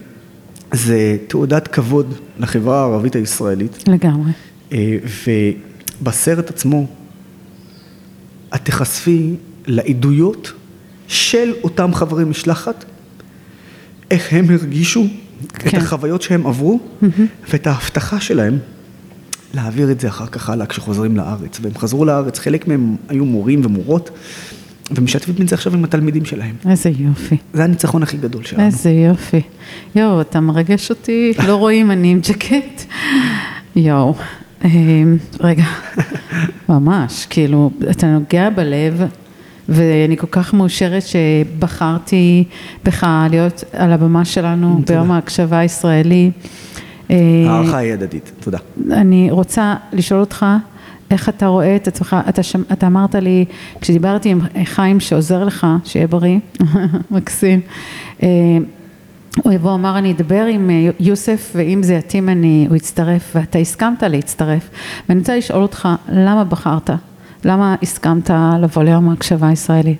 זה 0.72 1.18
תעודת 1.28 1.68
כבוד 1.68 2.14
לחברה 2.40 2.80
הערבית 2.80 3.16
הישראלית. 3.16 3.84
לגמרי. 3.88 4.32
אה, 4.72 4.98
ובסרט 6.02 6.50
עצמו, 6.50 6.88
את 8.56 8.66
תחשפי 8.66 9.36
לעדויות 9.68 10.52
של 11.08 11.54
אותם 11.64 11.94
חברי 11.94 12.26
משלחת, 12.26 12.86
איך 14.12 14.34
הם 14.34 14.50
הרגישו 14.50 15.06
כן. 15.54 15.70
את 15.78 15.84
החוויות 15.84 16.22
שהם 16.22 16.48
עברו, 16.48 16.80
mm-hmm. 16.80 17.06
ואת 17.50 17.68
ההבטחה 17.68 18.22
שלהם 18.22 18.58
להעביר 19.54 19.92
את 19.92 20.00
זה 20.00 20.08
אחר 20.08 20.28
כך 20.28 20.50
הלאה 20.50 20.66
כשחוזרים 20.66 21.18
לארץ. 21.18 21.60
והם 21.62 21.74
חזרו 21.78 22.06
לארץ, 22.06 22.40
חלק 22.40 22.68
מהם 22.68 22.96
היו 23.10 23.26
מורים 23.26 23.66
ומורות, 23.66 24.10
ומשתפים 24.92 25.36
את 25.42 25.50
זה 25.50 25.56
עכשיו 25.56 25.74
עם 25.74 25.84
התלמידים 25.84 26.26
שלהם. 26.26 26.56
איזה 26.70 26.90
יופי. 26.90 27.38
זה 27.54 27.64
הניצחון 27.64 28.04
הכי 28.04 28.18
גדול 28.18 28.44
שלנו. 28.44 28.64
איזה 28.64 28.90
יופי. 28.90 29.42
יואו, 29.96 30.22
אתה 30.22 30.40
מרגש 30.40 30.90
אותי, 30.90 31.34
לא 31.48 31.56
רואים, 31.56 31.92
אני 31.92 32.12
עם 32.12 32.20
ג'קט. 32.20 32.84
יואו. 33.76 34.16
אמ, 34.66 35.18
רגע, 35.40 35.64
ממש, 36.70 37.28
כאילו, 37.30 37.72
אתה 37.92 38.08
נוגע 38.08 38.50
בלב, 38.50 39.04
ואני 39.70 40.18
כל 40.18 40.28
כך 40.32 40.54
מאושרת 40.54 41.04
שבחרתי 41.04 42.44
בך 42.84 43.08
להיות 43.30 43.64
על 43.74 43.92
הבמה 43.92 44.26
שלנו 44.26 44.82
ביום 44.88 45.12
ההקשבה 45.12 45.60
הישראלי. 45.60 46.32
הערכה 47.10 47.78
היא 47.78 47.94
הדדית, 47.94 48.32
תודה. 48.40 48.58
אני 48.92 49.32
רוצה 49.32 49.76
לשאול 49.94 50.20
אותך, 50.20 50.46
איך 51.12 51.30
אתה 51.30 51.48
רואה 51.48 51.76
את 51.76 51.88
עצמך, 51.88 52.16
אתה, 52.30 52.44
שמ, 52.44 52.62
אתה 52.72 52.88
אמרת 52.88 53.16
לי, 53.16 53.46
כשדיברתי 53.82 54.30
עם 54.30 54.42
חיים 54.64 55.00
שעוזר 55.00 55.44
לך, 55.44 55.68
שיהיה 55.84 56.08
בריא, 56.08 56.40
מקסים, 57.12 57.62
אה, 58.24 58.28
הוא 59.44 59.54
יבוא, 59.54 59.74
אמר 59.74 59.98
אני 59.98 60.12
אדבר 60.12 60.46
עם 60.46 60.70
אה, 60.70 60.90
יוסף 61.00 61.52
ואם 61.56 61.84
זה 61.84 61.94
יתאים 61.94 62.30
אני, 62.30 62.66
הוא 62.70 62.76
יצטרף 62.76 63.32
ואתה 63.36 63.60
הסכמת 63.60 64.04
להצטרף 64.04 64.70
ואני 65.10 65.20
רוצה 65.20 65.38
לשאול 65.38 65.62
אותך 65.62 65.90
למה 66.12 66.44
בחרת, 66.44 66.90
למה 67.46 67.76
הסכמת 67.84 68.30
לבוא 68.62 68.84
ליום 68.84 69.10
ההקשבה 69.10 69.48
הישראלי? 69.48 69.96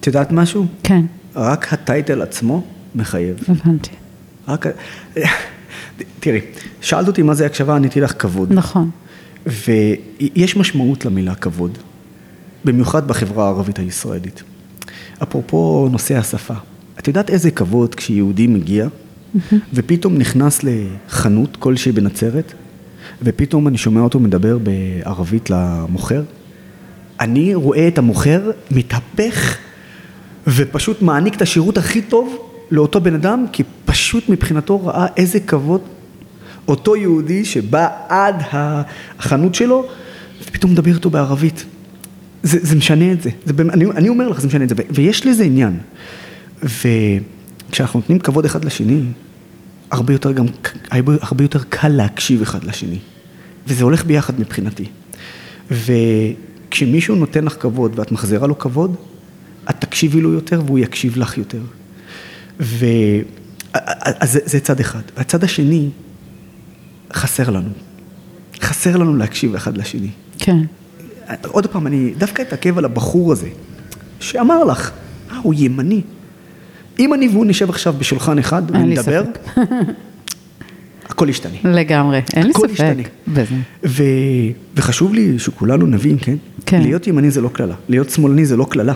את 0.00 0.06
יודעת 0.06 0.32
משהו? 0.32 0.66
כן. 0.82 1.04
רק 1.36 1.72
הטייטל 1.72 2.22
עצמו 2.22 2.62
מחייב. 2.94 3.36
הבנתי. 3.48 3.90
רק, 4.48 4.66
תראי, 6.20 6.40
שאלת 6.80 7.08
אותי 7.08 7.22
מה 7.22 7.34
זה 7.34 7.46
הקשבה, 7.46 7.76
עניתי 7.76 8.00
לך 8.00 8.14
כבוד. 8.18 8.52
נכון. 8.52 8.90
ויש 9.46 10.56
משמעות 10.56 11.04
למילה 11.04 11.34
כבוד, 11.34 11.78
במיוחד 12.64 13.08
בחברה 13.08 13.44
הערבית 13.44 13.78
הישראלית. 13.78 14.42
אפרופו 15.22 15.88
נושא 15.92 16.18
השפה, 16.18 16.54
את 16.98 17.08
יודעת 17.08 17.30
איזה 17.30 17.50
כבוד 17.50 17.94
כשיהודי 17.94 18.46
מגיע 18.46 18.88
ופתאום 19.74 20.18
נכנס 20.18 20.60
לחנות 20.62 21.56
כלשהי 21.56 21.92
בנצרת 21.92 22.52
ופתאום 23.22 23.68
אני 23.68 23.78
שומע 23.78 24.00
אותו 24.00 24.20
מדבר 24.20 24.58
בערבית 24.58 25.50
למוכר? 25.50 26.22
אני 27.20 27.54
רואה 27.54 27.88
את 27.88 27.98
המוכר 27.98 28.50
מתהפך 28.70 29.56
ופשוט 30.46 31.02
מעניק 31.02 31.34
את 31.36 31.42
השירות 31.42 31.78
הכי 31.78 32.02
טוב 32.02 32.38
לאותו 32.70 33.00
בן 33.00 33.14
אדם 33.14 33.44
כי 33.52 33.62
פשוט 33.84 34.28
מבחינתו 34.28 34.86
ראה 34.86 35.06
איזה 35.16 35.40
כבוד 35.40 35.80
אותו 36.68 36.96
יהודי 36.96 37.44
שבא 37.44 37.88
עד 38.08 38.42
החנות 38.52 39.54
שלו, 39.54 39.86
ופתאום 40.42 40.72
מדבר 40.72 40.94
איתו 40.94 41.10
בערבית. 41.10 41.64
זה, 42.42 42.58
זה 42.62 42.76
משנה 42.76 43.12
את 43.12 43.22
זה, 43.22 43.30
זה 43.44 43.52
אני, 43.72 43.84
אני 43.84 44.08
אומר 44.08 44.28
לך, 44.28 44.40
זה 44.40 44.46
משנה 44.46 44.64
את 44.64 44.68
זה, 44.68 44.74
ויש 44.90 45.26
לזה 45.26 45.44
עניין. 45.44 45.78
וכשאנחנו 46.62 48.00
נותנים 48.00 48.18
כבוד 48.18 48.44
אחד 48.44 48.64
לשני, 48.64 49.02
הרבה 49.90 50.12
יותר 50.12 50.32
גם, 50.32 50.46
הרבה 50.90 51.44
יותר 51.44 51.60
קל 51.68 51.88
להקשיב 51.88 52.42
אחד 52.42 52.64
לשני. 52.64 52.98
וזה 53.66 53.84
הולך 53.84 54.04
ביחד 54.04 54.40
מבחינתי. 54.40 54.84
וכשמישהו 55.70 57.14
נותן 57.14 57.44
לך 57.44 57.56
כבוד 57.60 57.98
ואת 57.98 58.12
מחזירה 58.12 58.46
לו 58.46 58.58
כבוד, 58.58 58.96
את 59.70 59.74
תקשיבי 59.78 60.20
לו 60.20 60.32
יותר 60.32 60.62
והוא 60.66 60.78
יקשיב 60.78 61.16
לך 61.16 61.38
יותר. 61.38 61.60
ו... 62.60 62.86
אז 63.72 64.32
זה, 64.32 64.40
זה 64.44 64.60
צד 64.60 64.80
אחד. 64.80 65.00
והצד 65.16 65.44
השני, 65.44 65.88
חסר 67.14 67.50
לנו. 67.50 67.68
חסר 68.60 68.96
לנו 68.96 69.16
להקשיב 69.16 69.54
אחד 69.54 69.78
לשני. 69.78 70.08
כן. 70.38 70.58
עוד 71.46 71.66
פעם, 71.66 71.86
אני 71.86 72.12
דווקא 72.18 72.42
אתעכב 72.42 72.78
על 72.78 72.84
הבחור 72.84 73.32
הזה, 73.32 73.48
שאמר 74.20 74.64
לך, 74.64 74.90
אה, 75.30 75.36
הוא 75.42 75.54
ימני. 75.56 76.00
אם 76.98 77.14
אני 77.14 77.28
והוא 77.28 77.46
נשב 77.46 77.70
עכשיו 77.70 77.94
בשולחן 77.98 78.38
אחד 78.38 78.62
ונדבר, 78.70 79.24
הכל 81.08 81.28
ישתנה. 81.28 81.56
לגמרי, 81.64 82.20
אין 82.36 82.46
לי 82.46 82.52
ספק 82.52 82.96
בזה. 83.28 83.54
ו... 83.84 84.02
וחשוב 84.76 85.14
לי 85.14 85.38
שכולנו 85.38 85.86
נבין, 85.86 86.16
כן? 86.20 86.36
כן. 86.66 86.82
להיות 86.82 87.06
ימני 87.06 87.30
זה 87.30 87.40
לא 87.40 87.48
קללה, 87.48 87.74
להיות 87.88 88.10
שמאלני 88.10 88.46
זה 88.46 88.56
לא 88.56 88.66
קללה. 88.70 88.94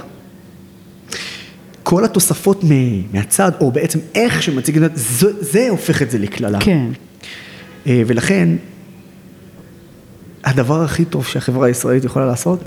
כל 1.82 2.04
התוספות 2.04 2.64
מהצד, 3.12 3.52
או 3.60 3.70
בעצם 3.70 3.98
איך 4.14 4.42
שמציגים 4.42 4.82
זה, 4.94 5.28
זה 5.40 5.68
הופך 5.70 6.02
את 6.02 6.10
זה 6.10 6.18
לקללה. 6.18 6.58
כן. 6.60 6.86
אה, 7.86 8.02
ולכן, 8.06 8.48
הדבר 10.44 10.82
הכי 10.82 11.04
טוב 11.04 11.26
שהחברה 11.26 11.66
הישראלית 11.66 12.04
יכולה 12.04 12.26
לעשות, 12.26 12.60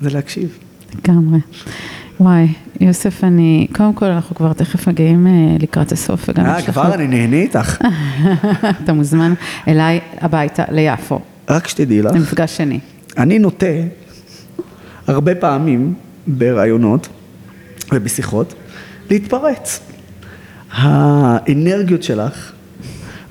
זה 0.00 0.10
להקשיב. 0.10 0.58
לגמרי. 0.94 1.38
וואי, 2.20 2.48
יוסף, 2.80 3.24
אני, 3.24 3.66
קודם 3.72 3.92
כל 3.94 4.04
אנחנו 4.04 4.36
כבר 4.36 4.52
תכף 4.52 4.88
מגיעים 4.88 5.26
אה, 5.26 5.56
לקראת 5.60 5.92
הסוף 5.92 6.28
וגם 6.28 6.46
אה, 6.46 6.62
כבר 6.62 6.94
אני 6.94 7.06
נהנה 7.06 7.36
איתך. 7.36 7.78
אתה 8.84 8.92
מוזמן 8.92 9.34
אליי 9.68 10.00
הביתה, 10.20 10.62
ליפו. 10.70 11.20
רק 11.48 11.68
שתדעי 11.68 12.02
לך. 12.02 12.12
למפגש 12.14 12.56
שני. 12.56 12.80
אני 13.18 13.38
נוטה, 13.38 13.66
הרבה 15.06 15.34
פעמים, 15.34 15.94
ברעיונות 16.26 17.08
ובשיחות, 17.92 18.54
להתפרץ. 19.10 19.80
האנרגיות 20.72 22.02
שלך 22.02 22.52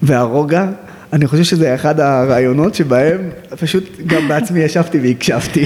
והרוגע 0.02 0.70
אני 1.16 1.28
חושב 1.28 1.44
שזה 1.44 1.76
אחד 1.76 2.00
הרעיונות 2.00 2.76
שבהם 2.76 3.30
פשוט 3.60 3.90
גם 4.08 4.28
בעצמי 4.28 4.60
ישבתי 4.60 5.00
והקשבתי. 5.00 5.66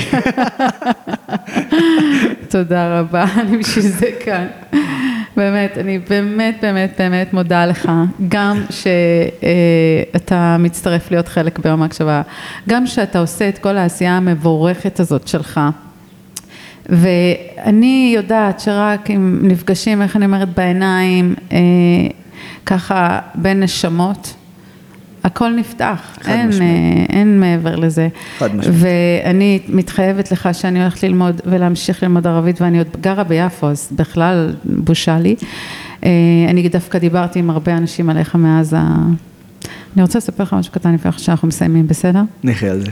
תודה 2.49 2.99
רבה, 2.99 3.25
אני 3.41 3.57
בשביל 3.57 3.85
זה 3.85 4.05
כאן. 4.25 4.47
באמת, 5.37 5.77
אני 5.77 5.99
באמת 6.09 6.57
באמת 6.61 6.93
באמת 6.97 7.33
מודה 7.33 7.65
לך, 7.65 7.91
גם 8.27 8.63
שאתה 8.69 10.57
מצטרף 10.59 11.11
להיות 11.11 11.27
חלק 11.27 11.59
ביום 11.59 11.81
ההקשבה, 11.81 12.21
גם 12.69 12.87
שאתה 12.87 13.19
עושה 13.19 13.49
את 13.49 13.57
כל 13.57 13.77
העשייה 13.77 14.17
המבורכת 14.17 14.99
הזאת 14.99 15.27
שלך. 15.27 15.59
ואני 16.89 18.11
יודעת 18.15 18.59
שרק 18.59 19.11
אם 19.11 19.39
נפגשים, 19.41 20.01
איך 20.01 20.15
אני 20.15 20.25
אומרת, 20.25 20.49
בעיניים, 20.57 21.35
אה, 21.51 21.57
ככה 22.65 23.19
בין 23.35 23.63
נשמות, 23.63 24.33
הכל 25.29 25.49
נפתח, 25.49 26.17
אין. 26.27 26.51
אה, 26.51 27.05
אין 27.09 27.39
מעבר 27.39 27.75
לזה. 27.75 28.07
חד 28.37 28.55
משמעית. 28.55 28.79
ואני 28.79 29.59
מתחייבת 29.67 30.31
לך 30.31 30.49
שאני 30.53 30.81
הולכת 30.81 31.03
ללמוד 31.03 31.41
ולהמשיך 31.45 32.03
ללמוד 32.03 32.27
ערבית 32.27 32.61
ואני 32.61 32.77
עוד 32.77 32.87
גרה 33.01 33.23
ביפו, 33.23 33.67
אז 33.67 33.89
בכלל 33.95 34.55
בושה 34.65 35.19
לי. 35.19 35.35
אה, 36.05 36.09
אני 36.49 36.69
דווקא 36.69 36.99
דיברתי 36.99 37.39
עם 37.39 37.49
הרבה 37.49 37.77
אנשים 37.77 38.09
עליך 38.09 38.35
מאז 38.35 38.73
ה... 38.77 38.95
אני 39.95 40.01
רוצה 40.01 40.17
לספר 40.17 40.43
לך 40.43 40.53
משהו 40.53 40.73
קטן 40.73 40.93
לפני 40.93 41.11
שאנחנו 41.17 41.47
מסיימים, 41.47 41.87
בסדר? 41.87 42.21
נחיה 42.43 42.71
על 42.71 42.79
זה. 42.79 42.91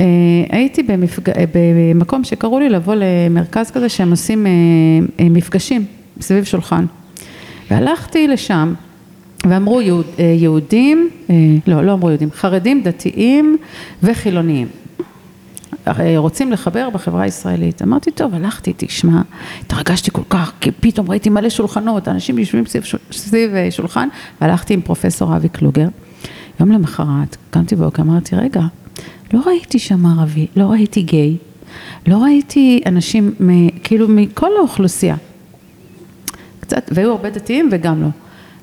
אה, 0.00 0.04
הייתי 0.50 0.82
במפג... 0.82 1.32
במקום 1.94 2.24
שקראו 2.24 2.58
לי 2.58 2.68
לבוא 2.68 2.94
למרכז 2.94 3.70
כזה 3.70 3.88
שהם 3.88 4.10
עושים 4.10 4.46
מפגשים 5.20 5.84
סביב 6.20 6.44
שולחן. 6.44 6.84
והלכתי 7.70 8.28
לשם 8.28 8.74
ואמרו 9.44 9.80
יהוד, 9.80 10.06
אה, 10.18 10.24
יהודים, 10.24 11.10
אה, 11.30 11.34
לא, 11.66 11.84
לא 11.84 11.92
אמרו 11.92 12.08
יהודים, 12.10 12.30
חרדים, 12.32 12.82
דתיים 12.82 13.56
וחילוניים. 14.02 14.68
אה, 15.86 16.14
רוצים 16.16 16.52
לחבר 16.52 16.90
בחברה 16.90 17.22
הישראלית. 17.22 17.82
אמרתי, 17.82 18.10
טוב, 18.10 18.34
הלכתי, 18.34 18.72
תשמע, 18.76 19.22
התרגשתי 19.60 20.10
כל 20.10 20.22
כך, 20.30 20.52
כי 20.60 20.70
פתאום 20.80 21.10
ראיתי 21.10 21.30
מלא 21.30 21.50
שולחנות, 21.50 22.08
אנשים 22.08 22.38
יושבים 22.38 22.66
סביב, 22.66 22.84
סביב 23.12 23.50
שולחן, 23.70 24.08
והלכתי 24.40 24.74
עם 24.74 24.80
פרופסור 24.80 25.36
אבי 25.36 25.48
קלוגר. 25.48 25.88
יום 26.60 26.72
למחרת, 26.72 27.36
קמתי 27.50 27.76
בבוקר, 27.76 28.02
אמרתי, 28.02 28.36
רגע, 28.36 28.60
לא 29.32 29.40
ראיתי 29.46 29.78
שם 29.78 30.06
ערבי, 30.06 30.46
לא 30.56 30.64
ראיתי 30.64 31.02
גיי, 31.02 31.36
לא 32.06 32.16
ראיתי 32.16 32.82
אנשים, 32.86 33.34
מ, 33.40 33.68
כאילו 33.70 34.08
מכל 34.08 34.50
האוכלוסייה. 34.58 35.16
קצת, 36.60 36.90
והיו 36.94 37.10
הרבה 37.10 37.30
דתיים 37.30 37.68
וגם 37.72 38.02
לא. 38.02 38.08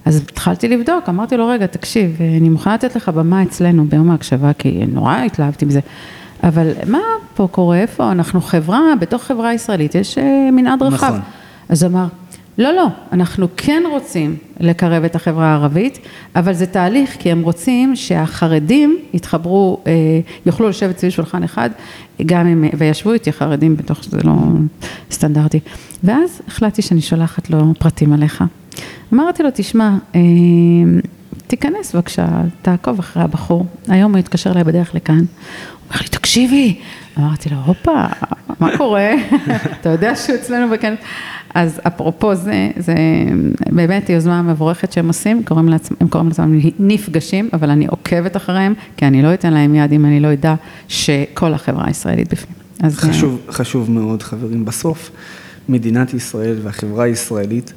אז 0.09 0.17
התחלתי 0.17 0.67
לבדוק, 0.67 1.09
אמרתי 1.09 1.37
לו, 1.37 1.47
רגע, 1.47 1.65
תקשיב, 1.65 2.17
אני 2.37 2.49
מוכנה 2.49 2.73
לתת 2.73 2.95
לך 2.95 3.09
במה 3.09 3.43
אצלנו 3.43 3.85
ביום 3.85 4.11
ההקשבה, 4.11 4.53
כי 4.53 4.85
נורא 4.87 5.15
התלהבתי 5.15 5.65
מזה. 5.65 5.79
אבל 6.43 6.71
מה 6.87 6.99
פה 7.35 7.47
קורה, 7.51 7.77
איפה? 7.77 8.11
אנחנו 8.11 8.41
חברה, 8.41 8.81
בתוך 8.99 9.23
חברה 9.23 9.53
ישראלית 9.53 9.95
יש 9.95 10.17
אה, 10.17 10.49
מנעד 10.51 10.83
רחב. 10.83 11.07
נכון. 11.07 11.19
אז 11.69 11.83
אמר, 11.83 12.05
לא, 12.59 12.73
לא, 12.73 12.87
אנחנו 13.11 13.47
כן 13.57 13.83
רוצים 13.91 14.35
לקרב 14.59 15.03
את 15.03 15.15
החברה 15.15 15.45
הערבית, 15.45 15.99
אבל 16.35 16.53
זה 16.53 16.65
תהליך, 16.65 17.15
כי 17.19 17.31
הם 17.31 17.43
רוצים 17.43 17.95
שהחרדים 17.95 18.97
יתחברו, 19.13 19.79
אה, 19.87 19.91
יוכלו 20.45 20.69
לשבת 20.69 20.97
סביב 20.97 21.11
שולחן 21.11 21.43
אחד, 21.43 21.69
גם 22.25 22.47
אם, 22.47 22.65
וישבו 22.77 23.13
איתי 23.13 23.31
חרדים 23.31 23.77
בתוך 23.77 24.03
שזה 24.03 24.17
לא 24.23 24.33
סטנדרטי. 25.11 25.59
ואז 26.03 26.41
החלטתי 26.47 26.81
שאני 26.81 27.01
שולחת 27.01 27.49
לו 27.49 27.73
פרטים 27.79 28.13
עליך. 28.13 28.43
אמרתי 29.13 29.43
לו, 29.43 29.49
תשמע, 29.53 29.97
אה, 30.15 30.21
תיכנס 31.47 31.95
בבקשה, 31.95 32.27
תעקוב 32.61 32.99
אחרי 32.99 33.23
הבחור. 33.23 33.65
היום 33.87 34.11
הוא 34.11 34.19
התקשר 34.19 34.51
אליי 34.51 34.63
בדרך 34.63 34.95
לכאן. 34.95 35.17
הוא 35.17 35.25
אומר 35.89 36.01
לי, 36.01 36.07
תקשיבי. 36.07 36.79
אמרתי 37.19 37.49
לו, 37.49 37.57
הופה, 37.65 38.05
מה 38.59 38.77
קורה? 38.77 39.11
אתה 39.81 39.89
יודע 39.89 40.15
שהוא 40.15 40.35
אצלנו 40.35 40.69
בכנס. 40.69 40.99
אז 41.55 41.79
אפרופו 41.87 42.35
זה, 42.35 42.69
זה 42.77 42.95
באמת 43.71 44.09
יוזמה 44.09 44.41
מבורכת 44.41 44.91
שהם 44.91 45.07
עושים, 45.07 45.43
קוראים 45.43 45.69
לעצמם, 45.69 45.97
הם 45.99 46.07
קוראים 46.07 46.27
לעצמם 46.27 46.59
נפגשים, 46.79 47.49
אבל 47.53 47.69
אני 47.69 47.87
עוקבת 47.87 48.37
אחריהם, 48.37 48.73
כי 48.97 49.05
אני 49.05 49.21
לא 49.21 49.33
אתן 49.33 49.53
להם 49.53 49.75
יד 49.75 49.91
אם 49.91 50.05
אני 50.05 50.19
לא 50.19 50.33
אדע 50.33 50.55
שכל 50.87 51.53
החברה 51.53 51.87
הישראלית 51.87 52.33
בפנים. 52.33 52.55
אז, 52.79 52.97
אה, 52.97 53.13
חשוב, 53.13 53.41
חשוב 53.49 53.91
מאוד, 53.91 54.23
חברים. 54.23 54.65
בסוף, 54.65 55.11
מדינת 55.69 56.13
ישראל 56.13 56.57
והחברה 56.63 57.03
הישראלית 57.03 57.73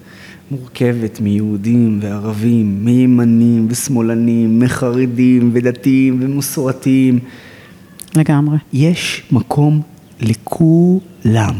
מורכבת 0.51 1.21
מיהודים 1.21 1.99
וערבים, 2.03 2.85
מימנים 2.85 3.67
ושמאלנים, 3.71 4.61
מחרדים 4.61 5.51
ודתיים 5.53 6.19
ומסורתיים. 6.23 7.19
לגמרי. 8.17 8.57
יש 8.73 9.23
מקום 9.33 9.81
לכולם. 10.21 11.55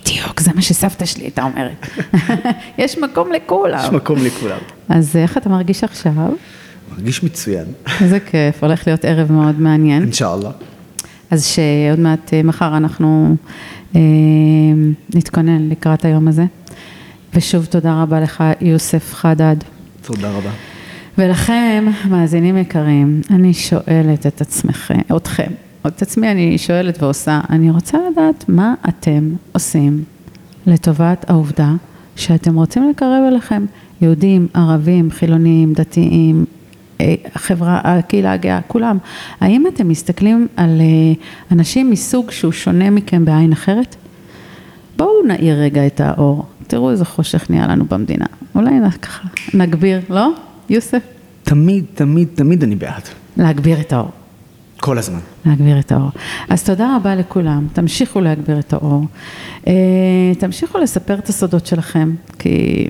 בדיוק, 0.00 0.40
זה 0.40 0.50
מה 0.54 0.62
שסבתא 0.62 1.04
שלי 1.04 1.22
הייתה 1.22 1.42
אומרת. 1.42 1.86
יש 2.78 2.98
מקום 2.98 3.32
לכולם. 3.32 3.80
יש 3.84 3.90
מקום 3.90 4.18
לכולם. 4.24 4.58
אז 4.88 5.16
איך 5.16 5.36
אתה 5.36 5.48
מרגיש 5.48 5.84
עכשיו? 5.84 6.12
מרגיש 6.92 7.22
מצוין. 7.22 7.64
איזה 8.00 8.20
כיף, 8.20 8.62
הולך 8.62 8.86
להיות 8.86 9.04
ערב 9.04 9.32
מאוד 9.32 9.60
מעניין. 9.60 10.02
אינשאללה. 10.02 10.50
אז 11.30 11.46
שעוד 11.46 12.00
מעט, 12.00 12.34
אה, 12.34 12.42
מחר 12.42 12.76
אנחנו 12.76 13.36
אה, 13.96 14.00
נתכונן 15.14 15.68
לקראת 15.68 16.04
היום 16.04 16.28
הזה. 16.28 16.44
ושוב 17.34 17.64
תודה 17.64 18.02
רבה 18.02 18.20
לך, 18.20 18.44
יוסף 18.60 19.14
חדד. 19.14 19.56
תודה 20.02 20.30
רבה. 20.30 20.50
ולכם, 21.18 21.84
מאזינים 22.08 22.58
יקרים, 22.58 23.20
אני 23.30 23.54
שואלת 23.54 24.26
את 24.26 24.40
עצמכם, 24.40 24.98
אתכם, 25.16 25.52
את 25.86 26.02
עצמי 26.02 26.30
אני 26.30 26.58
שואלת 26.58 27.02
ועושה, 27.02 27.40
אני 27.50 27.70
רוצה 27.70 27.98
לדעת 28.10 28.44
מה 28.48 28.74
אתם 28.88 29.34
עושים 29.52 30.04
לטובת 30.66 31.30
העובדה 31.30 31.72
שאתם 32.16 32.54
רוצים 32.54 32.90
לקרב 32.90 33.22
אליכם 33.28 33.64
יהודים, 34.00 34.48
ערבים, 34.54 35.10
חילונים, 35.10 35.72
דתיים, 35.72 36.44
אה, 37.00 37.14
החברה, 37.34 37.80
הקהילה 37.84 38.32
הגאה, 38.32 38.60
כולם. 38.66 38.98
האם 39.40 39.66
אתם 39.66 39.88
מסתכלים 39.88 40.48
על 40.56 40.80
אה, 40.80 41.12
אנשים 41.52 41.90
מסוג 41.90 42.30
שהוא 42.30 42.52
שונה 42.52 42.90
מכם 42.90 43.24
בעין 43.24 43.52
אחרת? 43.52 43.96
בואו 44.96 45.26
נאיר 45.26 45.60
רגע 45.60 45.86
את 45.86 46.00
האור, 46.00 46.44
תראו 46.66 46.90
איזה 46.90 47.04
חושך 47.04 47.50
נהיה 47.50 47.66
לנו 47.66 47.84
במדינה. 47.84 48.26
אולי 48.54 48.70
ככה 49.02 49.28
נגביר, 49.54 50.00
לא? 50.10 50.28
יוסף? 50.70 51.02
תמיד, 51.42 51.84
תמיד, 51.94 52.28
תמיד 52.34 52.62
אני 52.62 52.74
בעד. 52.74 53.02
להגביר 53.36 53.80
את 53.80 53.92
האור. 53.92 54.10
כל 54.82 54.98
הזמן. 54.98 55.18
להגביר 55.46 55.78
את 55.78 55.92
האור. 55.92 56.10
אז 56.48 56.64
תודה 56.64 56.96
רבה 56.96 57.14
לכולם, 57.14 57.66
תמשיכו 57.72 58.20
להגביר 58.20 58.58
את 58.58 58.72
האור. 58.72 59.04
אה, 59.66 59.72
תמשיכו 60.38 60.78
לספר 60.78 61.14
את 61.14 61.28
הסודות 61.28 61.66
שלכם, 61.66 62.14
כי 62.38 62.88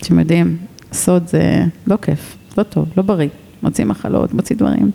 אתם 0.00 0.18
יודעים, 0.18 0.56
סוד 0.92 1.26
זה 1.26 1.64
לא 1.86 1.96
כיף, 2.02 2.36
לא 2.58 2.62
טוב, 2.62 2.88
לא 2.96 3.02
בריא. 3.02 3.28
מוציא 3.62 3.84
מחלות, 3.84 4.34
מוציא 4.34 4.56
דברים. 4.56 4.90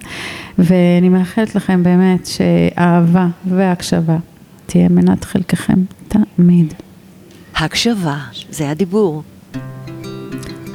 ואני 0.58 1.10
מאחלת 1.10 1.55
לכם 1.55 1.84
באמת 1.84 2.25
שאהבה 2.25 3.27
והקשבה 3.49 4.17
תהיה 4.65 4.89
מנת 4.89 5.23
חלקכם 5.23 5.79
תמיד. 6.08 6.73
הקשבה, 7.55 8.17
זה 8.49 8.69
הדיבור. 8.69 9.23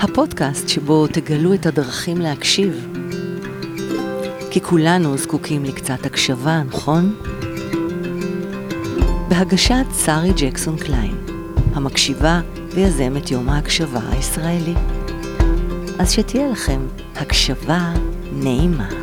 הפודקאסט 0.00 0.68
שבו 0.68 1.06
תגלו 1.06 1.54
את 1.54 1.66
הדרכים 1.66 2.16
להקשיב. 2.20 2.99
כי 4.50 4.60
כולנו 4.60 5.16
זקוקים 5.18 5.64
לקצת 5.64 6.06
הקשבה, 6.06 6.62
נכון? 6.62 7.14
בהגשת 9.28 9.86
שרי 10.04 10.32
ג'קסון 10.36 10.76
קליין, 10.76 11.14
המקשיבה 11.74 12.40
ויזמת 12.74 13.30
יום 13.30 13.48
ההקשבה 13.48 14.00
הישראלי. 14.10 14.74
אז 15.98 16.10
שתהיה 16.10 16.48
לכם 16.48 16.80
הקשבה 17.16 17.92
נעימה. 18.32 18.99